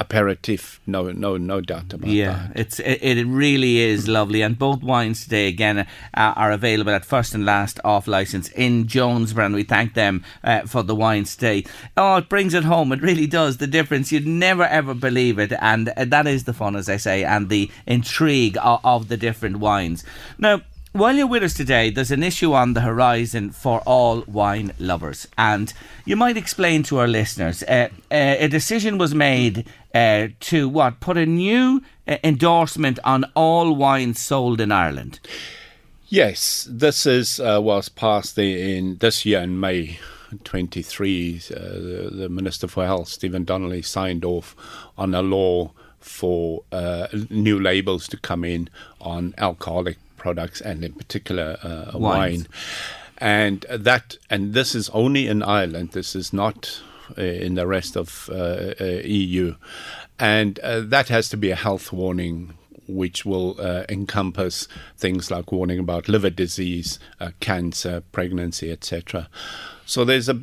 [0.02, 0.80] aperitif.
[0.86, 2.60] No, no, no doubt about Yeah, that.
[2.60, 7.06] it's it, it really is lovely, and both wines today again uh, are available at
[7.06, 11.36] first and last off license in Jonesboro, and we thank them uh, for the wines
[11.36, 11.66] today.
[11.95, 12.91] Oh, it brings it home.
[12.91, 13.58] It really does.
[13.58, 16.97] The difference you'd never ever believe it, and uh, that is the fun, as I
[16.97, 20.04] say, and the intrigue of, of the different wines.
[20.38, 20.62] Now.
[20.93, 25.25] While you're with us today, there's an issue on the horizon for all wine lovers,
[25.37, 25.73] and
[26.03, 27.63] you might explain to our listeners.
[27.63, 29.65] Uh, uh, a decision was made
[29.95, 35.21] uh, to what put a new uh, endorsement on all wines sold in Ireland.
[36.09, 39.97] Yes, this is uh, was passed in this year in May
[40.43, 41.41] 23.
[41.51, 44.57] Uh, the, the Minister for Health, Stephen Donnelly, signed off
[44.97, 45.71] on a law
[46.01, 46.63] for
[47.29, 48.67] new labels to come in
[48.99, 52.47] on alcoholic products and in particular uh, wine.
[53.17, 55.91] And that and this is only in Ireland.
[55.91, 56.82] This is not
[57.17, 59.55] uh, in the rest of uh, uh, EU,
[60.17, 62.53] and uh, that has to be a health warning
[62.88, 64.67] which will uh, encompass
[64.97, 69.30] things like warning about liver disease, uh, cancer, pregnancy, etc.
[69.86, 70.39] So there's a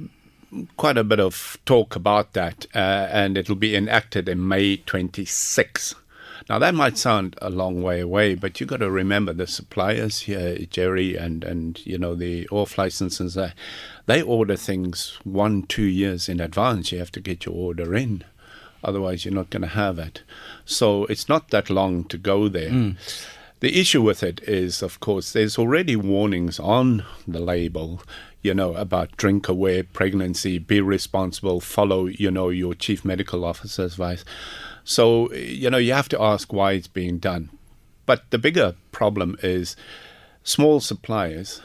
[0.77, 5.95] quite a bit of talk about that, uh, and it'll be enacted in May 26.
[6.49, 10.21] Now that might sound a long way away, but you've got to remember the suppliers
[10.21, 13.37] here, Jerry, and and you know the off licenses.
[13.37, 13.53] Uh,
[14.07, 16.91] they order things one, two years in advance.
[16.91, 18.25] You have to get your order in,
[18.83, 20.23] otherwise you're not going to have it.
[20.65, 22.71] So it's not that long to go there.
[22.71, 22.97] Mm.
[23.61, 28.01] The issue with it is, of course, there's already warnings on the label,
[28.41, 33.95] you know, about drink aware pregnancy, be responsible, follow, you know, your chief medical officer's
[33.95, 34.25] advice.
[34.89, 37.51] So, you know, you have to ask why it's being done.
[38.07, 39.77] But the bigger problem is
[40.43, 41.61] small suppliers.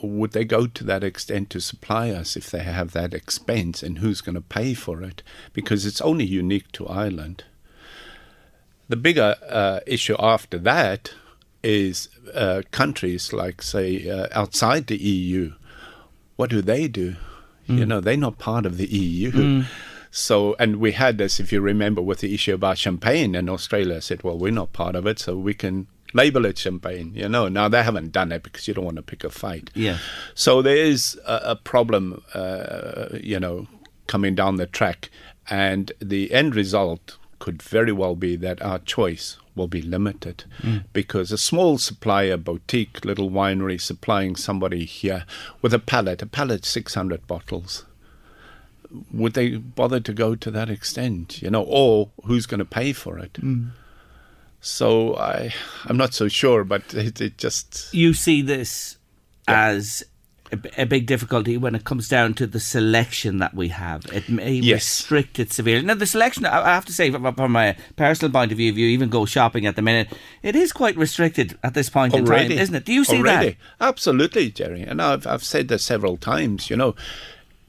[0.00, 3.98] Would they go to that extent to supply us if they have that expense and
[3.98, 5.24] who's going to pay for it?
[5.52, 7.42] Because it's only unique to Ireland.
[8.88, 11.12] The bigger uh, issue after that
[11.64, 15.54] is uh, countries like, say, uh, outside the EU.
[16.36, 17.16] What do they do?
[17.66, 17.88] You Mm.
[17.88, 19.32] know, they're not part of the EU.
[19.32, 19.66] Mm.
[20.10, 24.00] So, and we had this, if you remember, with the issue about champagne, and Australia
[24.00, 27.12] said, well, we're not part of it, so we can label it champagne.
[27.14, 29.70] You know, now they haven't done it because you don't want to pick a fight.
[29.74, 29.98] Yeah.
[30.34, 33.68] So there is a, a problem, uh, you know,
[34.08, 35.10] coming down the track,
[35.48, 40.84] and the end result could very well be that our choice will be limited Mm.
[40.92, 45.24] because a small supplier, boutique, little winery supplying somebody here
[45.62, 47.84] with a pallet, a pallet 600 bottles.
[49.12, 52.92] Would they bother to go to that extent, you know, or who's going to pay
[52.92, 53.34] for it?
[53.34, 53.70] Mm.
[54.60, 55.54] So I,
[55.86, 58.98] I'm not so sure, but it, it just You see this
[59.48, 60.02] as
[60.76, 64.04] a big difficulty when it comes down to the selection that we have.
[64.12, 64.74] It may Yes.
[64.74, 65.84] restrict it severely.
[65.86, 68.76] Now, the selection, I have to say, from, from a personal point of view, if
[68.76, 70.08] you even go shopping at the minute,
[70.42, 72.84] it is quite restricted at this point in time, isn't it?
[72.84, 73.50] Do you see Already.
[73.78, 73.86] that?
[73.88, 74.82] Absolutely, Jerry.
[74.82, 76.68] And I've, I've said this several times.
[76.68, 76.96] You know,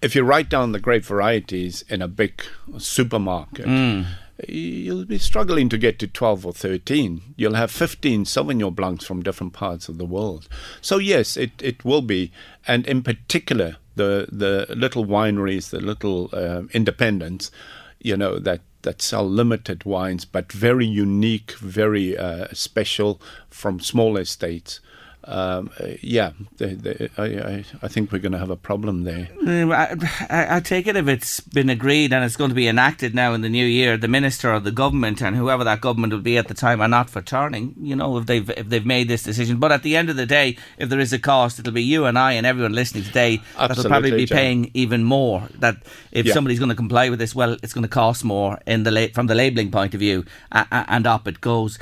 [0.01, 2.41] if you write down the grape varieties in a big
[2.77, 4.05] supermarket, Mm.
[4.47, 7.21] you'll be struggling to get to 12 or 13.
[7.35, 10.47] You'll have 15 Sauvignon Blancs from different parts of the world.
[10.81, 12.31] So, yes, it, it will be.
[12.67, 17.51] And in particular, the, the little wineries, the little uh, independents,
[17.99, 23.21] you know, that, that sell limited wines, but very unique, very uh, special
[23.51, 24.79] from small estates.
[25.23, 29.03] Um, uh, yeah, they, they, I, I, I think we're going to have a problem
[29.03, 29.29] there.
[29.45, 29.95] Um, I,
[30.29, 33.41] I, take it if it's been agreed and it's going to be enacted now in
[33.41, 36.47] the new year, the minister or the government and whoever that government will be at
[36.47, 37.75] the time are not for turning.
[37.79, 39.59] You know, if they've if they've made this decision.
[39.59, 42.05] But at the end of the day, if there is a cost, it'll be you
[42.05, 44.37] and I and everyone listening today that'll probably be John.
[44.37, 45.43] paying even more.
[45.59, 45.77] That
[46.11, 46.33] if Yeah.
[46.33, 49.07] somebody's going to comply with this, well, it's going to cost more in the la-
[49.13, 51.77] from the labelling point of view, and up it goes.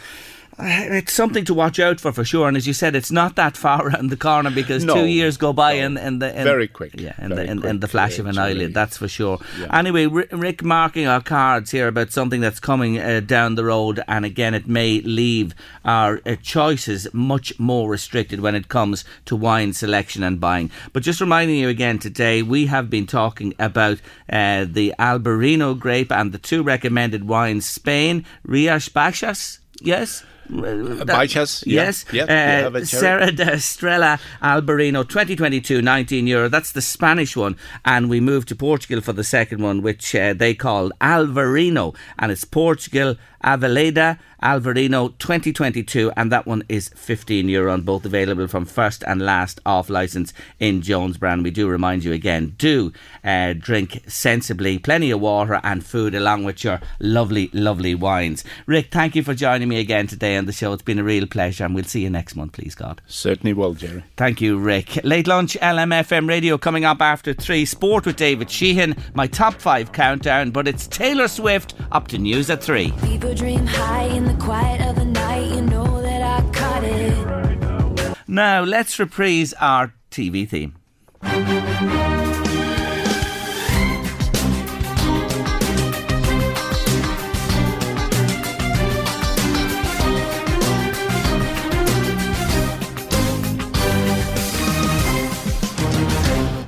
[0.62, 2.48] It's something to watch out for, for sure.
[2.48, 5.38] And as you said, it's not that far around the corner because No, two years
[5.38, 8.20] go by and, and the and, Very quick, yeah, in the in, in the flash
[8.20, 8.64] of an actually.
[8.64, 8.74] eyelid.
[8.74, 9.40] That's for sure.
[9.60, 9.78] Yeah.
[9.78, 14.26] Anyway, Rick marking our cards here about something that's coming uh, down the road, and
[14.26, 15.56] again, it may leave
[15.86, 20.72] our uh, choices much more restricted when it comes to wine selection and buying.
[20.94, 24.00] But just reminding you again today, we have been talking about
[24.32, 29.60] uh, the Albarino grape and the two recommended wines: Spain, Rias Baixas.
[29.82, 30.24] Yes.
[30.50, 31.84] That- Baixas, yeah.
[31.84, 32.06] Yes.
[32.12, 32.88] Yep, Uh, have.
[32.88, 36.50] Serra de Estrella Albarino 2022 19 euro.
[36.50, 37.56] That's the Spanish one.
[37.86, 41.96] And we moved to Portugal for the second one, which uh, they called Alvarinho.
[42.18, 46.12] And it's Portugal Aveleda Alvarinho 2022.
[46.18, 50.34] And that one is 15 euro on both available from first and last off license
[50.60, 51.42] in Jonesboro.
[51.42, 52.92] We do remind you again do
[53.24, 58.44] uh, drink sensibly, plenty of water and food along with your lovely, lovely wines.
[58.66, 60.74] Rick, thank you for joining me again today on the show.
[60.74, 63.02] It's been a real pleasure, and we'll see you next month, please God.
[63.06, 64.04] Certainly will, Jerry.
[64.18, 65.04] Thank you, Rick.
[65.04, 67.66] Late lunch, LMFM radio coming up after three.
[67.66, 72.50] Sport with David Sheehan, my top five countdown, but it's Taylor Swift up to news
[72.50, 72.92] at three.
[73.04, 75.52] People dream high in the quiet of the night.
[75.52, 78.18] You know that I caught it.
[78.28, 80.76] Now, let's reprise our TV theme.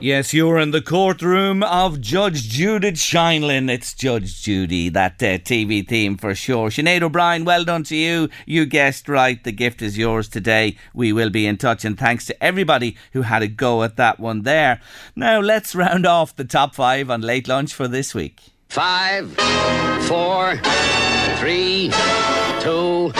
[0.01, 3.69] Yes, you're in the courtroom of Judge Judith Sheindlin.
[3.69, 6.71] It's Judge Judy, that uh, TV theme for sure.
[6.71, 8.27] Sinead O'Brien, well done to you.
[8.47, 9.43] You guessed right.
[9.43, 10.75] The gift is yours today.
[10.95, 14.19] We will be in touch, and thanks to everybody who had a go at that
[14.19, 14.81] one there.
[15.15, 18.41] Now, let's round off the top five on late lunch for this week.
[18.69, 19.31] Five,
[20.07, 20.57] four,
[21.37, 21.91] three,
[22.59, 23.11] two,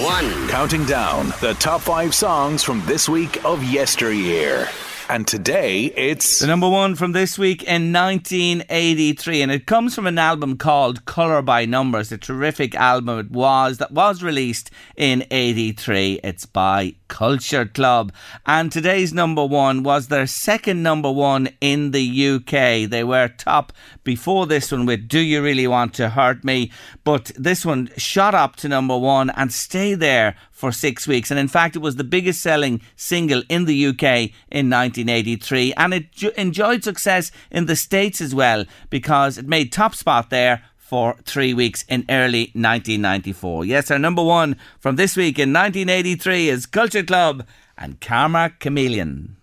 [0.00, 0.48] one.
[0.48, 4.68] Counting down the top five songs from this week of yesteryear.
[5.10, 6.40] And today it's.
[6.40, 11.06] The number one from this week in 1983, and it comes from an album called
[11.06, 16.20] Colour by Numbers, a terrific album it was that was released in 83.
[16.22, 18.12] It's by Culture Club.
[18.44, 22.90] And today's number one was their second number one in the UK.
[22.90, 23.72] They were top
[24.04, 26.70] before this one with Do You Really Want to Hurt Me?
[27.04, 31.30] But this one shot up to number one and stayed there for six weeks.
[31.30, 35.72] And in fact, it was the biggest selling single in the UK in 1983.
[35.76, 40.30] And it ju- enjoyed success in the States as well because it made top spot
[40.30, 43.66] there for three weeks in early 1994.
[43.66, 47.46] Yes, our number one from this week in 1983 is Culture Club
[47.76, 49.36] and Karma Chameleon.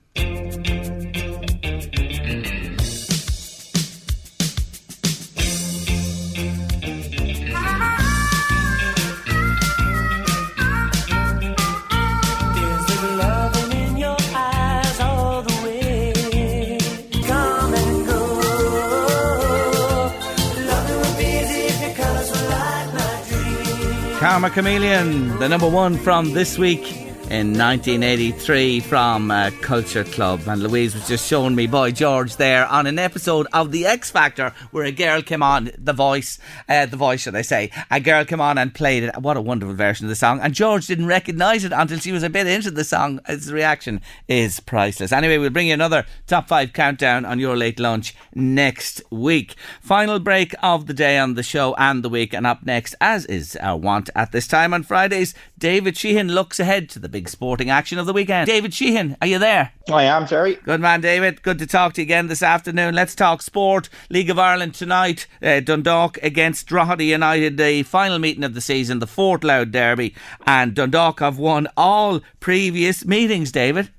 [24.35, 24.41] Dreams.
[24.41, 27.04] Karma Chameleon, the number one from this week
[27.35, 30.39] in 1983 from uh, Culture Club.
[30.47, 34.09] And Louise was just showing me Boy George there on an episode of The X
[34.09, 37.71] Factor where a girl came on, The Voice, uh, The Voice, should I say.
[37.91, 39.17] A girl came on and played it.
[39.17, 40.39] What a wonderful version of the song.
[40.39, 43.19] And George didn't recognise it until she was a bit into the song.
[43.27, 45.11] His reaction is priceless.
[45.11, 49.55] Anyway, we'll bring you another top five countdown on your late lunch next week.
[49.81, 52.33] Final break of the day on the show and the week.
[52.33, 56.59] And up next, as is our want at this time on Fridays, David Sheehan looks
[56.59, 58.47] ahead to the big sporting action of the weekend.
[58.47, 59.71] David Sheehan, are you there?
[59.89, 60.55] I am, Jerry.
[60.55, 61.41] Good man, David.
[61.43, 62.93] Good to talk to you again this afternoon.
[62.93, 63.87] Let's talk sport.
[64.09, 65.27] League of Ireland tonight.
[65.41, 70.13] Uh, Dundalk against Drogheda United, the final meeting of the season, the Fort Louth Derby.
[70.45, 73.89] And Dundalk have won all previous meetings, David.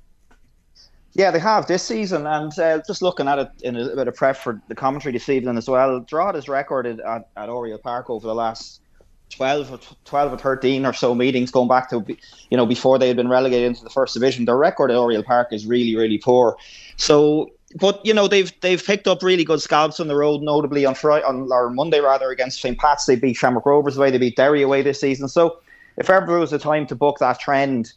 [1.13, 4.13] Yeah, they have this season, and uh, just looking at it in a bit of
[4.13, 5.99] prep for the commentary this evening as well.
[6.01, 8.81] Drogheda's recorded at, at Oriel Park over the last
[9.29, 12.03] 12, or 12 or 13 or so meetings going back to,
[12.49, 14.45] you know, before they had been relegated into the first division.
[14.45, 16.57] Their record at Oriel Park is really, really poor.
[16.95, 20.85] So, but you know they've they've picked up really good scalps on the road, notably
[20.85, 23.05] on Friday on or Monday rather against St Pat's.
[23.05, 25.27] They beat Shamrock Rovers away, they beat Derry away this season.
[25.27, 25.59] So,
[25.97, 27.93] if ever was a time to book that trend,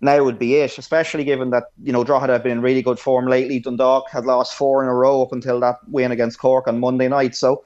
[0.00, 0.76] now would be it.
[0.78, 3.60] Especially given that you know Drogheda have been in really good form lately.
[3.60, 7.08] Dundalk had lost four in a row up until that win against Cork on Monday
[7.08, 7.36] night.
[7.36, 7.64] So,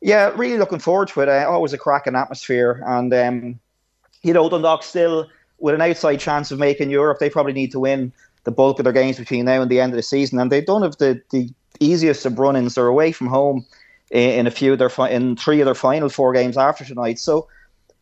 [0.00, 1.28] yeah, really looking forward to it.
[1.28, 3.60] Uh, always a cracking atmosphere, and um,
[4.22, 5.28] you know Dundalk still
[5.58, 7.18] with an outside chance of making Europe.
[7.18, 8.12] They probably need to win
[8.44, 10.60] the bulk of their games between now and the end of the season, and they
[10.60, 12.74] don't have the, the easiest of run-ins.
[12.74, 13.64] They're away from home
[14.10, 16.84] in, in a few of their fi- in three of their final four games after
[16.84, 17.18] tonight.
[17.18, 17.48] So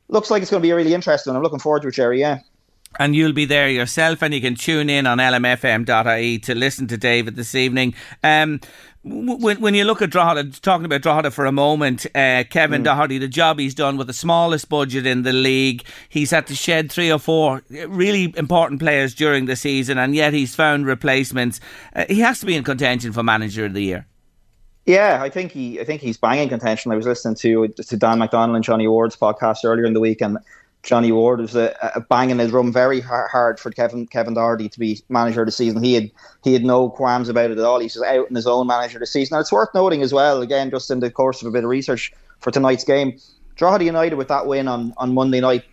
[0.08, 1.34] looks like it's going to be really interesting.
[1.34, 2.20] I'm looking forward to it, Jerry.
[2.20, 2.40] Yeah.
[2.98, 6.96] and you'll be there yourself, and you can tune in on lmfm.ie to listen to
[6.96, 7.94] David this evening.
[8.22, 8.60] Um,
[9.04, 12.84] when, when you look at Drogheda, talking about Drogheda for a moment, uh, Kevin Mm.
[12.84, 16.54] Doherty, the job he's done with the smallest budget in the league, he's had to
[16.54, 21.60] shed three or four really important players during the season, and yet he's found replacements.
[21.94, 24.06] Uh, he has to be in contention for manager of the year.
[24.86, 26.92] Yeah, I think he, I think he's banging contention.
[26.92, 30.20] I was listening to to Dan McDonald and Johnny Ward's podcast earlier in the week,
[30.20, 30.38] and
[30.84, 34.68] Johnny Ward was a, a bang in his drum very hard for Kevin Kevin Doherty
[34.68, 35.82] to be manager of the season.
[35.82, 36.10] He had
[36.44, 37.80] he had no qualms about it at all.
[37.80, 39.34] He's out in his own manager of the season.
[39.34, 41.70] And it's worth noting as well, again, just in the course of a bit of
[41.70, 43.18] research for tonight's game,
[43.56, 45.64] Drogheda United with that win on, on Monday night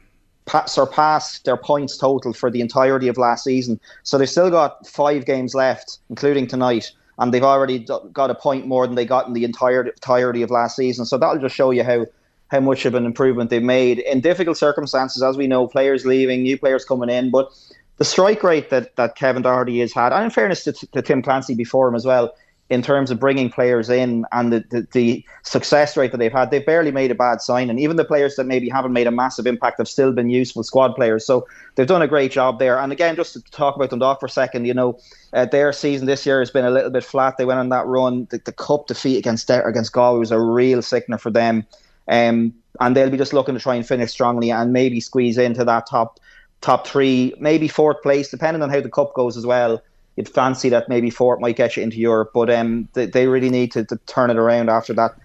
[0.66, 3.80] surpassed their points total for the entirety of last season.
[4.04, 8.66] So they've still got five games left, including tonight, and they've already got a point
[8.66, 11.06] more than they got in the entire entirety of last season.
[11.06, 12.06] So that'll just show you how
[12.52, 16.44] how much of an improvement they've made in difficult circumstances, as we know, players leaving,
[16.44, 17.50] new players coming in, but
[17.96, 21.22] the strike rate that, that Kevin Doherty has had, and in fairness to, to Tim
[21.22, 22.36] Clancy before him as well,
[22.70, 26.52] in terms of bringing players in and the, the, the, success rate that they've had,
[26.52, 27.70] they've barely made a bad sign.
[27.70, 30.64] And even the players that maybe haven't made a massive impact have still been useful
[30.64, 31.26] squad players.
[31.26, 31.46] So
[31.76, 32.80] they've done a great job there.
[32.80, 34.98] And again, just to talk about Dundalk for a second, you know,
[35.34, 37.36] uh, their season this year has been a little bit flat.
[37.38, 38.28] They went on that run.
[38.30, 41.66] The, the cup defeat against against Galway was a real sickener for them.
[42.08, 45.64] Um, and they'll be just looking to try and finish strongly and maybe squeeze into
[45.66, 46.20] that top
[46.62, 49.82] top three, maybe fourth place, depending on how the cup goes as well.
[50.16, 53.50] You'd fancy that maybe fourth might get you into Europe, but um, they, they really
[53.50, 55.16] need to, to turn it around after that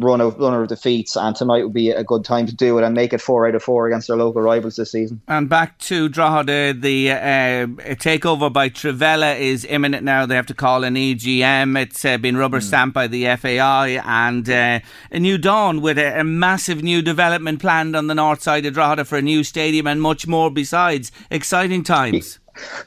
[0.00, 2.84] run of run of defeats, and tonight would be a good time to do it
[2.84, 5.20] and make it four out of four against their local rivals this season.
[5.28, 7.16] And back to Drogheda, the uh,
[7.96, 10.26] takeover by Trivela is imminent now.
[10.26, 11.80] They have to call an EGM.
[11.80, 14.80] It's uh, been rubber stamped by the FAI, and uh,
[15.10, 18.74] a new dawn with a, a, massive new development planned on the north side of
[18.74, 21.12] Drogheda for a new stadium and much more besides.
[21.30, 22.38] Exciting times.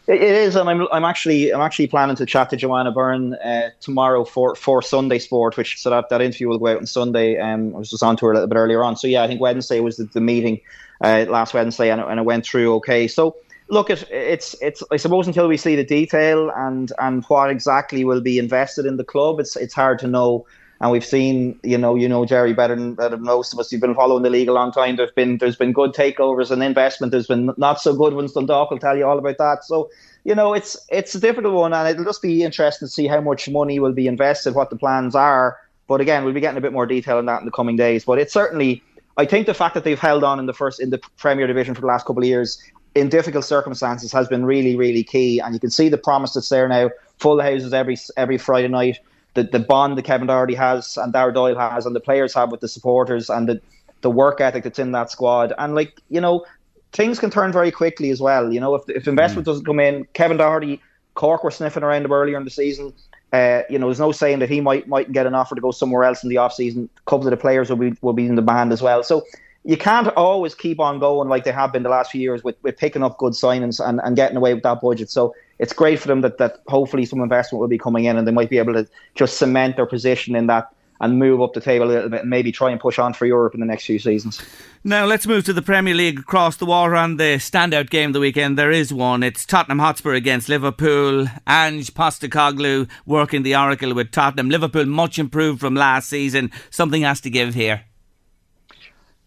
[0.08, 3.70] It is, and I'm I'm actually I'm actually planning to chat to Joanna Byrne uh,
[3.80, 7.40] tomorrow for, for Sunday Sport, which so that, that interview will go out on Sunday.
[7.40, 8.98] Um, I was just on to her a little bit earlier on.
[8.98, 10.60] So yeah, I think Wednesday was the, the meeting
[11.02, 13.08] uh, last Wednesday, and it, and it went through okay.
[13.08, 13.36] So
[13.70, 18.04] look, it, it's it's I suppose until we see the detail and and what exactly
[18.04, 20.46] will be invested in the club, it's it's hard to know.
[20.82, 23.72] And we've seen, you know, you know Jerry better than, better than most of us.
[23.72, 24.96] You've been following the league a long time.
[24.98, 27.12] There's been there's been good takeovers and investment.
[27.12, 28.34] There's been not so good ones.
[28.34, 29.64] Dundalk will tell you all about that.
[29.64, 29.90] So,
[30.26, 33.22] you know, it's it's a difficult one, and it'll just be interesting to see how
[33.22, 35.58] much money will be invested, what the plans are.
[35.88, 38.04] But again, we'll be getting a bit more detail on that in the coming days.
[38.06, 38.82] But it's certainly,
[39.18, 41.76] I think the fact that they've held on in the first in the Premier Division
[41.76, 42.62] for the last couple of years
[42.96, 45.40] in difficult circumstances has been really, really key.
[45.40, 46.90] And you can see the promise that's there now.
[47.20, 49.00] Full houses every every Friday night
[49.34, 52.52] the, the bond that Kevin Doherty has and Darragh Doyle has and the players have
[52.52, 53.62] with the supporters and the,
[54.02, 55.54] the work ethic that's in that squad.
[55.58, 56.46] And like, you know,
[56.92, 58.52] things can turn very quickly as well.
[58.54, 59.52] You know, if if investment mm.
[59.52, 60.82] doesn't come in, Kevin Doherty,
[61.16, 62.94] Cork were sniffing around him earlier in the season.
[63.32, 65.72] Uh, you know, there's no saying that he might might get an offer to go
[65.72, 66.88] somewhere else in the off season.
[66.96, 69.02] A couple of the players will be will be in the band as well.
[69.02, 69.26] So
[69.64, 72.58] you can't always keep on going like they have been the last few years with,
[72.64, 75.10] with picking up good signings and, and getting away with that budget.
[75.10, 78.28] So it's great for them that, that hopefully some investment will be coming in and
[78.28, 81.62] they might be able to just cement their position in that and move up the
[81.62, 83.86] table a little bit and maybe try and push on for Europe in the next
[83.86, 84.41] few seasons.
[84.86, 88.14] Now let's move to the Premier League across the water on the standout game of
[88.14, 88.58] the weekend.
[88.58, 89.22] There is one.
[89.22, 91.28] It's Tottenham Hotspur against Liverpool.
[91.47, 94.49] Ange Postecoglou working the oracle with Tottenham.
[94.49, 96.51] Liverpool much improved from last season.
[96.70, 97.84] Something has to give here.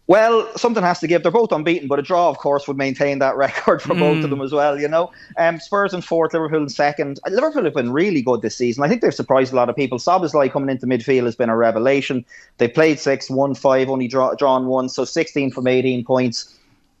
[0.07, 1.21] Well, something has to give.
[1.21, 3.99] They're both unbeaten, but a draw, of course, would maintain that record for mm.
[3.99, 4.79] both of them as well.
[4.79, 7.19] You know, um, Spurs in fourth, Liverpool in second.
[7.29, 8.83] Liverpool have been really good this season.
[8.83, 9.99] I think they've surprised a lot of people.
[9.99, 12.23] Szoboszlai coming into midfield has been a revelation.
[12.57, 16.53] They played six, won five, only draw, drawn one, so 16 from 18 points.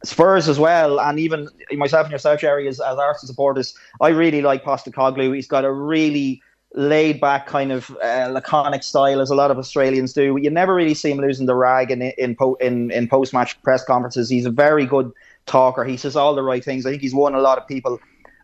[0.03, 4.43] Spurs as well, and even myself and yourself, Jerry, as, as Arsenal supporters, I really
[4.43, 5.33] like Postecoglou.
[5.33, 6.43] He's got a really
[6.77, 10.37] laid back kind of uh, laconic style as a lot of Australians do.
[10.37, 13.83] You never really see him losing the rag in in in, in post match press
[13.83, 14.29] conferences.
[14.29, 15.11] He's a very good
[15.47, 15.83] talker.
[15.83, 16.85] He says all the right things.
[16.85, 17.99] I think he's won a lot of people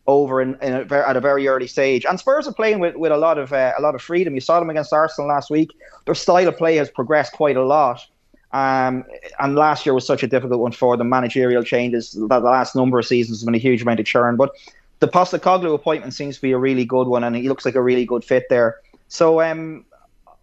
[0.08, 2.06] over in, in a, at a very early stage.
[2.06, 4.34] And Spurs are playing with, with a lot of uh, a lot of freedom.
[4.34, 5.70] You saw them against Arsenal last week.
[6.06, 8.06] Their style of play has progressed quite a lot.
[8.52, 9.04] Um,
[9.40, 11.10] and last year was such a difficult one for them.
[11.10, 12.12] Managerial changes.
[12.12, 14.36] The last number of seasons has been a huge amount of churn.
[14.38, 14.52] But
[15.04, 17.82] the Postecoglou appointment seems to be a really good one, and he looks like a
[17.82, 18.78] really good fit there.
[19.10, 19.84] So um,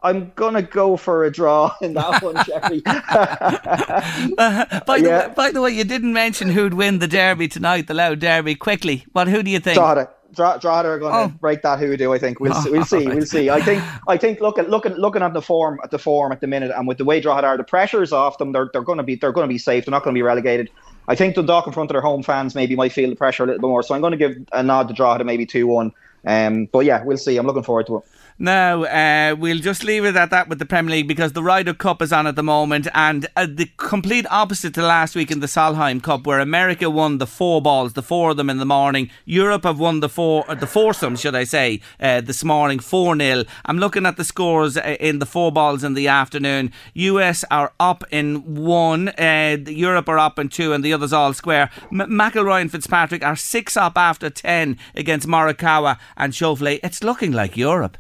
[0.03, 2.83] I'm gonna go for a draw in that one, Jeffrey.
[2.85, 5.03] uh, by, yeah.
[5.03, 8.19] the way, by the way, you didn't mention who'd win the derby tonight, the Louth
[8.19, 8.55] Derby.
[8.55, 9.29] Quickly, what?
[9.29, 9.77] Who do you think?
[9.77, 10.11] Drogheda.
[10.35, 11.39] Drogheda are going to oh.
[11.41, 12.13] break that hoodoo.
[12.13, 13.07] I think we'll oh, we'll see.
[13.07, 13.17] Right.
[13.17, 13.49] We'll see.
[13.49, 16.47] I think I think looking looking looking at the form at the form at the
[16.47, 18.53] minute, and with the way Drogheda are, the pressure's off them.
[18.53, 19.87] They're they're going to be they're going to be safe.
[19.87, 20.69] They're not going to be relegated.
[21.11, 23.47] I think Dundalk in front of their home fans maybe might feel the pressure a
[23.47, 23.83] little bit more.
[23.83, 25.93] So I'm going to give a nod to draw Drogheda maybe 2 1.
[26.25, 27.37] Um, but yeah, we'll see.
[27.37, 28.05] I'm looking forward to it.
[28.43, 31.75] Now, uh, we'll just leave it at that with the Premier League because the Ryder
[31.75, 35.41] Cup is on at the moment, and uh, the complete opposite to last week in
[35.41, 38.65] the Solheim Cup, where America won the four balls, the four of them in the
[38.65, 39.11] morning.
[39.27, 43.15] Europe have won the four, uh, the foursome, should I say, uh, this morning, 4
[43.15, 43.45] 0.
[43.67, 46.73] I'm looking at the scores uh, in the four balls in the afternoon.
[46.95, 51.35] US are up in one, uh, Europe are up in two, and the others all
[51.35, 51.71] square.
[51.93, 56.81] M- McIlroy and Fitzpatrick are six up after 10 against Morikawa and Schauffele.
[56.83, 57.99] It's looking like Europe.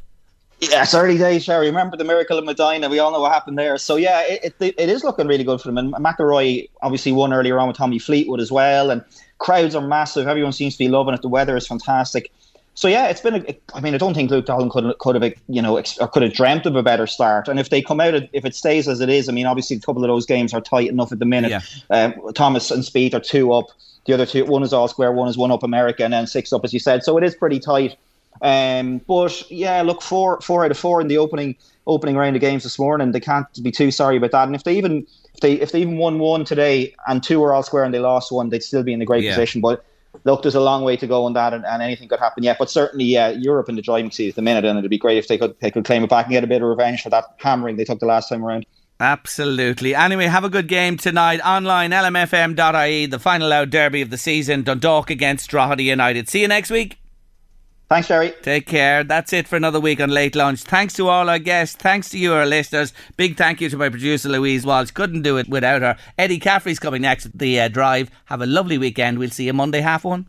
[0.60, 1.66] Yeah, it's early days, Sherry.
[1.66, 2.88] Remember the miracle of Medina?
[2.90, 3.78] We all know what happened there.
[3.78, 5.78] So yeah, it, it, it is looking really good for them.
[5.78, 9.02] And McIlroy obviously won earlier on with Tommy Fleetwood as well, and
[9.38, 10.28] crowds are massive.
[10.28, 11.22] Everyone seems to be loving it.
[11.22, 12.30] The weather is fantastic.
[12.74, 13.36] So yeah, it's been.
[13.36, 16.08] A, I mean, I don't think Luke Donald could could have you know ex- or
[16.08, 17.48] could have dreamt of a better start.
[17.48, 19.80] And if they come out, if it stays as it is, I mean, obviously a
[19.80, 21.50] couple of those games are tight enough at the minute.
[21.50, 21.60] Yeah.
[21.90, 23.66] Um, Thomas and Spieth are two up.
[24.06, 26.52] The other two, one is all square, one is one up America, and then six
[26.52, 27.02] up, as you said.
[27.04, 27.96] So it is pretty tight.
[28.42, 32.40] Um, but yeah, look, four four Louth of four in the opening opening round of
[32.40, 33.12] games this morning.
[33.12, 34.46] They can't be too sorry about that.
[34.46, 37.52] And if they even if they if they even won one today and two were
[37.52, 39.32] all square and they lost one, they'd still be in a great Yeah.
[39.34, 39.60] position.
[39.60, 39.84] But
[40.24, 42.56] look, there's a long way to go on that, and, and anything could happen yet.
[42.58, 45.18] But certainly, yeah, Europe in the driving seat at the minute, and it'd be great
[45.18, 47.10] if they could they could claim it back and get a bit of revenge for
[47.10, 48.66] that hammering they took the last time around.
[49.00, 49.94] Absolutely.
[49.94, 51.40] Anyway, have a good game tonight.
[51.40, 54.62] Online, lmfm.ie, the final out derby of the season.
[54.62, 56.28] Dundalk against Drogheda United.
[56.28, 56.98] See you next week.
[57.90, 58.32] Thanks, Jerry.
[58.42, 59.02] Take care.
[59.02, 60.62] That's it for another week on Late Lunch.
[60.62, 61.74] Thanks to all our guests.
[61.74, 62.92] Thanks to you, our listeners.
[63.16, 64.92] Big thank you to my producer, Louise Walsh.
[64.92, 65.96] Couldn't do it without her.
[66.16, 68.08] Eddie Caffrey's coming next the uh, drive.
[68.26, 69.18] Have a lovely weekend.
[69.18, 70.28] We'll see you Monday, half one.